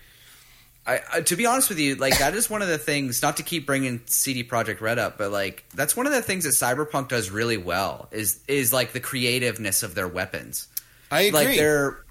[0.86, 3.22] I, I, to be honest with you, like that is one of the things.
[3.22, 6.46] Not to keep bringing CD Projekt Red up, but like that's one of the things
[6.46, 8.08] that Cyberpunk does really well.
[8.12, 10.68] Is is like the creativeness of their weapons.
[11.12, 11.40] I agree.
[11.40, 12.04] Like they're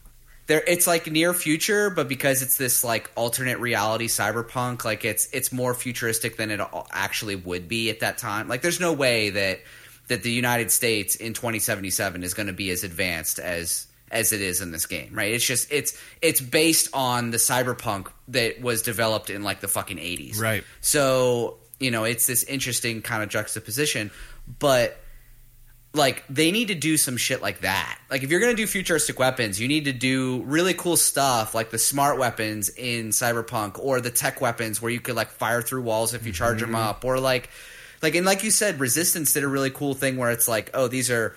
[0.46, 5.28] they're it's like near future, but because it's this like alternate reality cyberpunk, like it's
[5.32, 6.60] it's more futuristic than it
[6.92, 8.46] actually would be at that time.
[8.46, 9.60] Like there's no way that
[10.08, 14.40] that the United States in 2077 is going to be as advanced as as it
[14.40, 15.32] is in this game, right?
[15.32, 19.98] It's just it's it's based on the cyberpunk that was developed in like the fucking
[19.98, 20.40] 80s.
[20.40, 20.64] Right.
[20.80, 24.10] So, you know, it's this interesting kind of juxtaposition,
[24.58, 24.96] but
[25.92, 27.98] like they need to do some shit like that.
[28.10, 31.54] Like if you're going to do futuristic weapons, you need to do really cool stuff
[31.54, 35.62] like the smart weapons in Cyberpunk or the tech weapons where you could like fire
[35.62, 36.72] through walls if you charge mm-hmm.
[36.72, 37.50] them up or like
[38.06, 40.86] like and like you said Resistance did a really cool thing where it's like, "Oh,
[40.86, 41.34] these are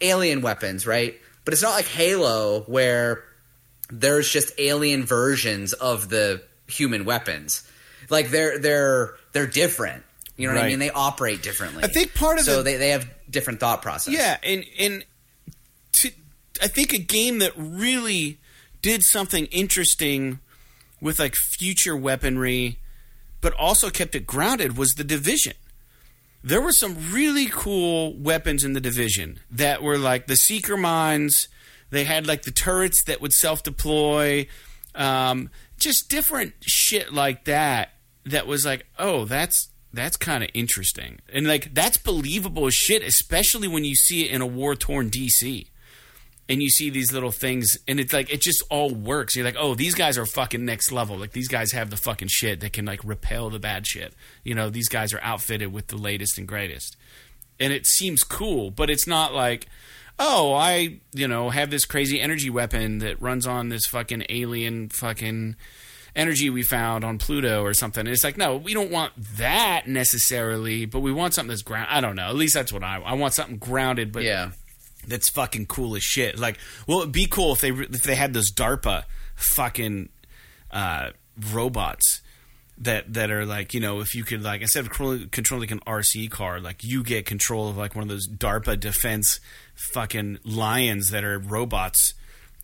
[0.00, 3.24] alien weapons, right?" But it's not like Halo where
[3.90, 7.68] there's just alien versions of the human weapons.
[8.08, 10.04] Like they're they're they're different.
[10.36, 10.78] You know what I mean?
[10.78, 11.82] They operate differently.
[11.82, 14.14] I think part of so the- they they have different thought process.
[14.14, 15.04] Yeah, and and
[15.94, 16.12] to,
[16.62, 18.38] I think a game that really
[18.80, 20.38] did something interesting
[21.00, 22.78] with like future weaponry,
[23.40, 25.54] but also kept it grounded was the Division.
[26.42, 31.48] There were some really cool weapons in the division that were like the seeker mines.
[31.90, 34.46] They had like the turrets that would self deploy,
[34.94, 37.90] um, just different shit like that.
[38.24, 43.68] That was like, oh, that's that's kind of interesting, and like that's believable shit, especially
[43.68, 45.66] when you see it in a war torn DC
[46.52, 49.34] and you see these little things and it's like it just all works.
[49.34, 51.16] You're like oh these guys are fucking next level.
[51.16, 54.12] Like these guys have the fucking shit that can like repel the bad shit.
[54.44, 56.98] You know these guys are outfitted with the latest and greatest.
[57.58, 59.66] And it seems cool but it's not like
[60.18, 64.90] oh i you know have this crazy energy weapon that runs on this fucking alien
[64.90, 65.56] fucking
[66.14, 68.00] energy we found on pluto or something.
[68.00, 71.86] And it's like no we don't want that necessarily but we want something that's ground
[71.90, 72.28] i don't know.
[72.28, 74.50] At least that's what i i want something grounded but Yeah.
[75.06, 76.38] That's fucking cool as shit.
[76.38, 79.04] Like, well, it'd be cool if they if they had those DARPA
[79.36, 80.08] fucking
[80.70, 81.10] uh,
[81.52, 82.20] robots
[82.78, 85.70] that that are like you know if you could like instead of controlling, controlling like
[85.70, 89.40] an RC car, like you get control of like one of those DARPA defense
[89.92, 92.14] fucking lions that are robots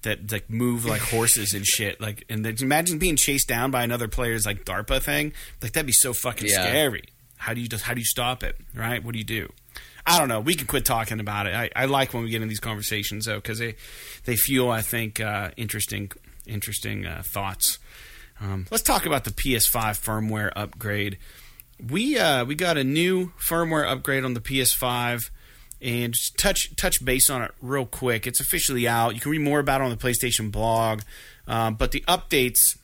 [0.02, 2.00] that like move like horses and shit.
[2.00, 5.32] Like, and then imagine being chased down by another player's like DARPA thing.
[5.60, 6.62] Like that'd be so fucking Yeah.
[6.66, 7.02] scary.
[7.36, 8.56] How do you just how do you stop it?
[8.74, 9.02] Right?
[9.02, 9.52] What do you do?
[10.08, 10.40] I don't know.
[10.40, 11.54] We can quit talking about it.
[11.54, 13.76] I, I like when we get in these conversations though because they
[14.24, 16.10] they fuel I think uh, interesting
[16.46, 17.78] interesting uh, thoughts.
[18.40, 21.18] Um, let's talk about the PS5 firmware upgrade.
[21.90, 25.30] We uh, we got a new firmware upgrade on the PS5,
[25.80, 28.26] and just touch touch base on it real quick.
[28.26, 29.14] It's officially out.
[29.14, 31.02] You can read more about it on the PlayStation blog.
[31.46, 32.76] Um, but the updates,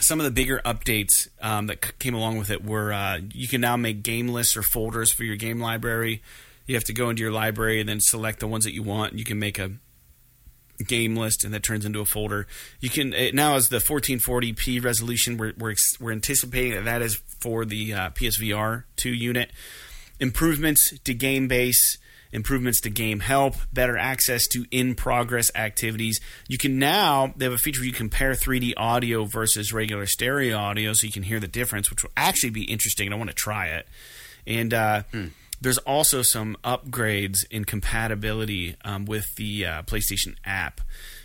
[0.00, 3.48] some of the bigger updates um, that c- came along with it were uh, you
[3.48, 6.22] can now make game lists or folders for your game library.
[6.66, 9.14] You have to go into your library and then select the ones that you want.
[9.14, 9.72] You can make a
[10.86, 12.46] game list and that turns into a folder.
[12.80, 15.36] You can it now has the 1440p resolution.
[15.36, 19.50] We're we're, we're anticipating that that is for the uh, PSVR 2 unit.
[20.20, 21.98] Improvements to game base,
[22.34, 26.20] improvements to game help, better access to in progress activities.
[26.48, 30.58] You can now they have a feature where you compare 3D audio versus regular stereo
[30.58, 33.06] audio, so you can hear the difference, which will actually be interesting.
[33.06, 33.86] And I want to try it.
[34.46, 35.04] And uh,
[35.60, 40.80] there's also some upgrades in compatibility um, with the uh, PlayStation app.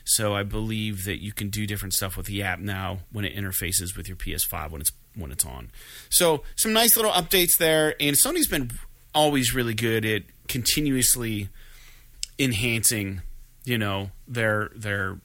[0.05, 3.35] So I believe that you can do different stuff with the app now when it
[3.35, 5.71] interfaces with your PS5 when it's when it's on.
[6.09, 8.71] So some nice little updates there, and Sony's been
[9.13, 11.49] always really good at continuously
[12.37, 13.21] enhancing,
[13.65, 15.19] you know, their their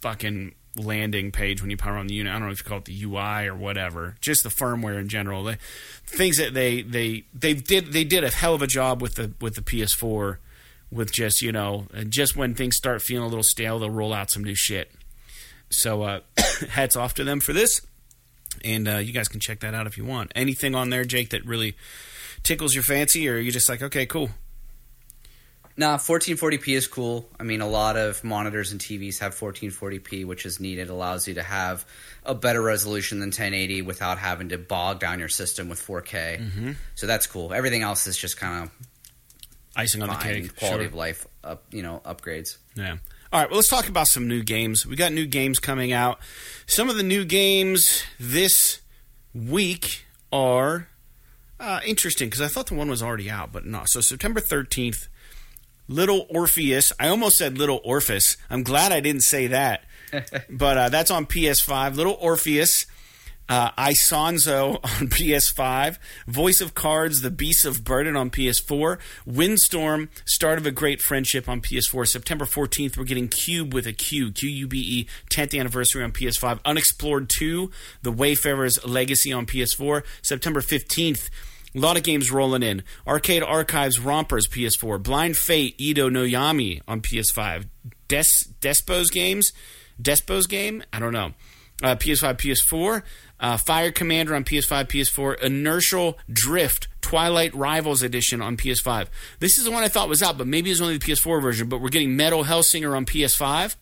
[0.00, 2.30] fucking landing page when you power on the unit.
[2.30, 5.08] I don't know if you call it the UI or whatever, just the firmware in
[5.08, 5.44] general.
[5.44, 5.58] The
[6.06, 9.32] things that they they they did they did a hell of a job with the
[9.40, 10.38] with the PS4
[10.90, 14.30] with just you know just when things start feeling a little stale, they'll roll out
[14.30, 14.92] some new shit.
[15.70, 16.20] So uh,
[16.70, 17.80] hats off to them for this,
[18.64, 20.32] and uh, you guys can check that out if you want.
[20.34, 21.76] Anything on there, Jake, that really
[22.48, 24.30] tickles your fancy, or you're just like, okay, cool.
[25.76, 27.28] Nah, 1440p is cool.
[27.38, 30.80] I mean, a lot of monitors and TVs have 1440p, which is neat.
[30.80, 31.86] It allows you to have
[32.24, 36.40] a better resolution than 1080 without having to bog down your system with 4K.
[36.40, 36.72] Mm-hmm.
[36.96, 37.52] So that's cool.
[37.52, 38.70] Everything else is just kind of
[39.76, 40.86] Icing on the cake, quality sure.
[40.88, 42.56] of life, up, you know, upgrades.
[42.74, 42.96] Yeah.
[43.32, 43.48] All right.
[43.48, 44.84] Well, let's talk about some new games.
[44.84, 46.18] We got new games coming out.
[46.66, 48.80] Some of the new games this
[49.32, 50.88] week are
[51.60, 53.82] uh, interesting because I thought the one was already out, but no.
[53.86, 55.08] So September thirteenth,
[55.88, 56.92] Little Orpheus.
[56.98, 58.36] I almost said Little Orpheus.
[58.50, 59.84] I'm glad I didn't say that.
[60.50, 61.96] but uh, that's on PS5.
[61.96, 62.86] Little Orpheus.
[63.48, 70.58] Uh, Isonzo on PS5, Voice of Cards, The Beasts of Burden on PS4, Windstorm, Start
[70.58, 72.06] of a Great Friendship on PS4.
[72.06, 76.12] September 14th, we're getting Cube with a Q, Q U B E, 10th anniversary on
[76.12, 76.60] PS5.
[76.64, 77.70] Unexplored 2,
[78.02, 80.02] The Wayfarer's Legacy on PS4.
[80.22, 81.30] September 15th,
[81.74, 82.82] a lot of games rolling in.
[83.06, 87.66] Arcade Archives Rompers PS4, Blind Fate Edo no Yami on PS5,
[88.08, 88.24] Des
[88.60, 89.52] Despo's games,
[90.00, 91.32] Despo's game, I don't know.
[91.80, 93.02] Uh, PS5, PS4,
[93.38, 99.06] uh, Fire Commander on PS5, PS4, Inertial Drift Twilight Rivals Edition on PS5.
[99.38, 101.68] This is the one I thought was out, but maybe it's only the PS4 version.
[101.68, 103.76] But we're getting Metal Hellsinger on PS5,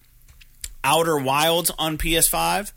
[0.85, 2.73] Outer Wilds on PS5,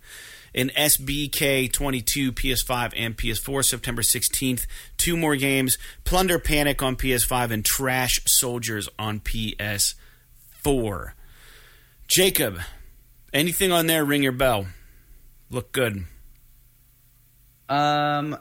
[0.55, 4.65] and SBK 22 PS5 and PS4 September 16th.
[4.97, 11.11] Two more games Plunder Panic on PS5 and Trash Soldiers on PS4.
[12.07, 12.59] Jacob,
[13.33, 14.65] anything on there ring your bell?
[15.49, 16.05] Look good.
[17.67, 18.37] Um,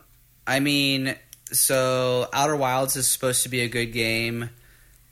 [0.47, 1.14] I mean,
[1.52, 4.51] so Outer Wilds is supposed to be a good game.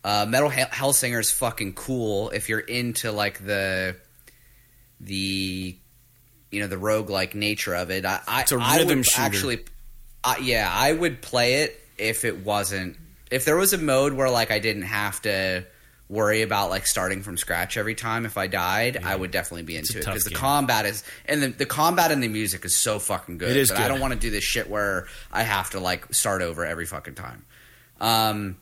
[0.05, 3.97] Uh, Metal Hell- Hellsinger is fucking cool if you're into like the
[5.01, 5.77] the
[6.51, 8.05] you know the rogue like nature of it.
[8.06, 9.20] I, I, It's a I would shooter.
[9.23, 9.59] actually,
[10.24, 12.97] uh, yeah, I would play it if it wasn't
[13.31, 15.64] if there was a mode where like I didn't have to
[16.08, 19.76] worry about like starting from scratch every time if I died, I would definitely be
[19.76, 22.98] into it because the combat is and the, the combat and the music is so
[22.98, 23.50] fucking good.
[23.50, 26.14] It is but I don't want to do this shit where I have to like
[26.14, 27.44] start over every fucking time.
[28.00, 28.56] Um,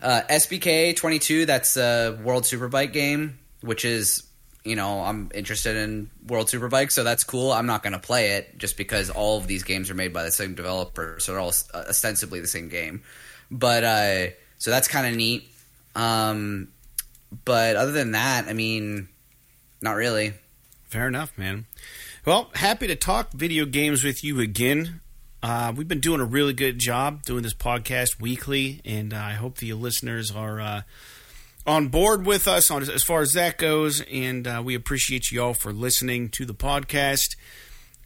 [0.00, 4.22] uh, SBK twenty two, that's a World Superbike game, which is
[4.62, 7.52] you know I'm interested in World Superbike, so that's cool.
[7.52, 10.22] I'm not going to play it just because all of these games are made by
[10.22, 13.02] the same developer, so they're all uh, ostensibly the same game.
[13.50, 14.26] But uh,
[14.58, 15.50] so that's kind of neat.
[15.94, 16.68] Um,
[17.44, 19.08] but other than that, I mean,
[19.80, 20.34] not really.
[20.84, 21.66] Fair enough, man.
[22.24, 25.00] Well, happy to talk video games with you again.
[25.42, 29.32] Uh, we've been doing a really good job doing this podcast weekly, and uh, I
[29.32, 30.82] hope the listeners are uh,
[31.66, 34.00] on board with us on as far as that goes.
[34.10, 37.36] And uh, we appreciate you all for listening to the podcast.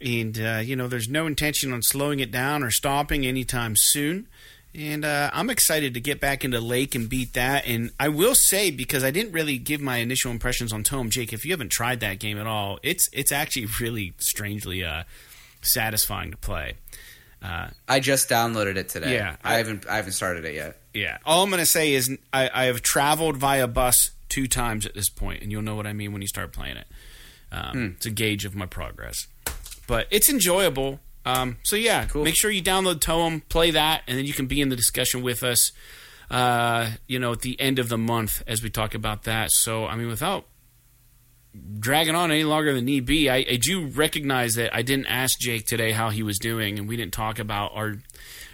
[0.00, 4.28] And uh, you know, there's no intention on slowing it down or stopping anytime soon.
[4.74, 7.66] And uh, I'm excited to get back into Lake and beat that.
[7.66, 11.32] And I will say because I didn't really give my initial impressions on Toem, Jake.
[11.32, 15.04] If you haven't tried that game at all, it's it's actually really strangely uh,
[15.62, 16.74] satisfying to play.
[17.42, 19.14] Uh, I just downloaded it today.
[19.14, 20.76] Yeah, I, I- haven't I haven't started it yet.
[20.92, 24.84] yeah, all I'm going to say is I, I have traveled via bus two times
[24.86, 26.86] at this point, and you'll know what I mean when you start playing it.
[27.52, 29.26] Um, It's a gauge of my progress,
[29.86, 31.00] but it's enjoyable.
[31.28, 32.24] Um, so yeah, Cool.
[32.24, 35.22] make sure you download Toem, play that, and then you can be in the discussion
[35.22, 35.72] with us.
[36.30, 39.50] Uh, you know, at the end of the month as we talk about that.
[39.50, 40.46] So I mean, without
[41.78, 45.38] dragging on any longer than need be, I, I do recognize that I didn't ask
[45.40, 47.96] Jake today how he was doing, and we didn't talk about our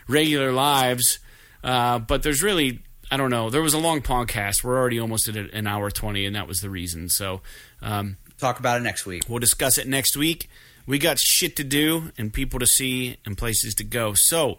[0.08, 1.18] regular lives.
[1.62, 2.80] Uh, but there's really,
[3.10, 3.50] I don't know.
[3.50, 4.62] There was a long podcast.
[4.62, 7.08] We're already almost at an hour twenty, and that was the reason.
[7.08, 7.40] So
[7.82, 9.24] um, Talk about it next week.
[9.28, 10.48] we'll discuss it next week.
[10.86, 14.14] We got shit to do and people to see and places to go.
[14.14, 14.58] So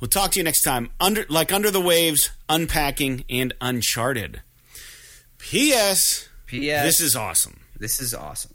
[0.00, 0.90] we'll talk to you next time.
[1.00, 4.42] Under like under the waves, unpacking and uncharted.
[5.38, 6.28] P.S.
[6.46, 6.84] P.S.
[6.84, 7.60] This is awesome.
[7.78, 8.54] this is awesome.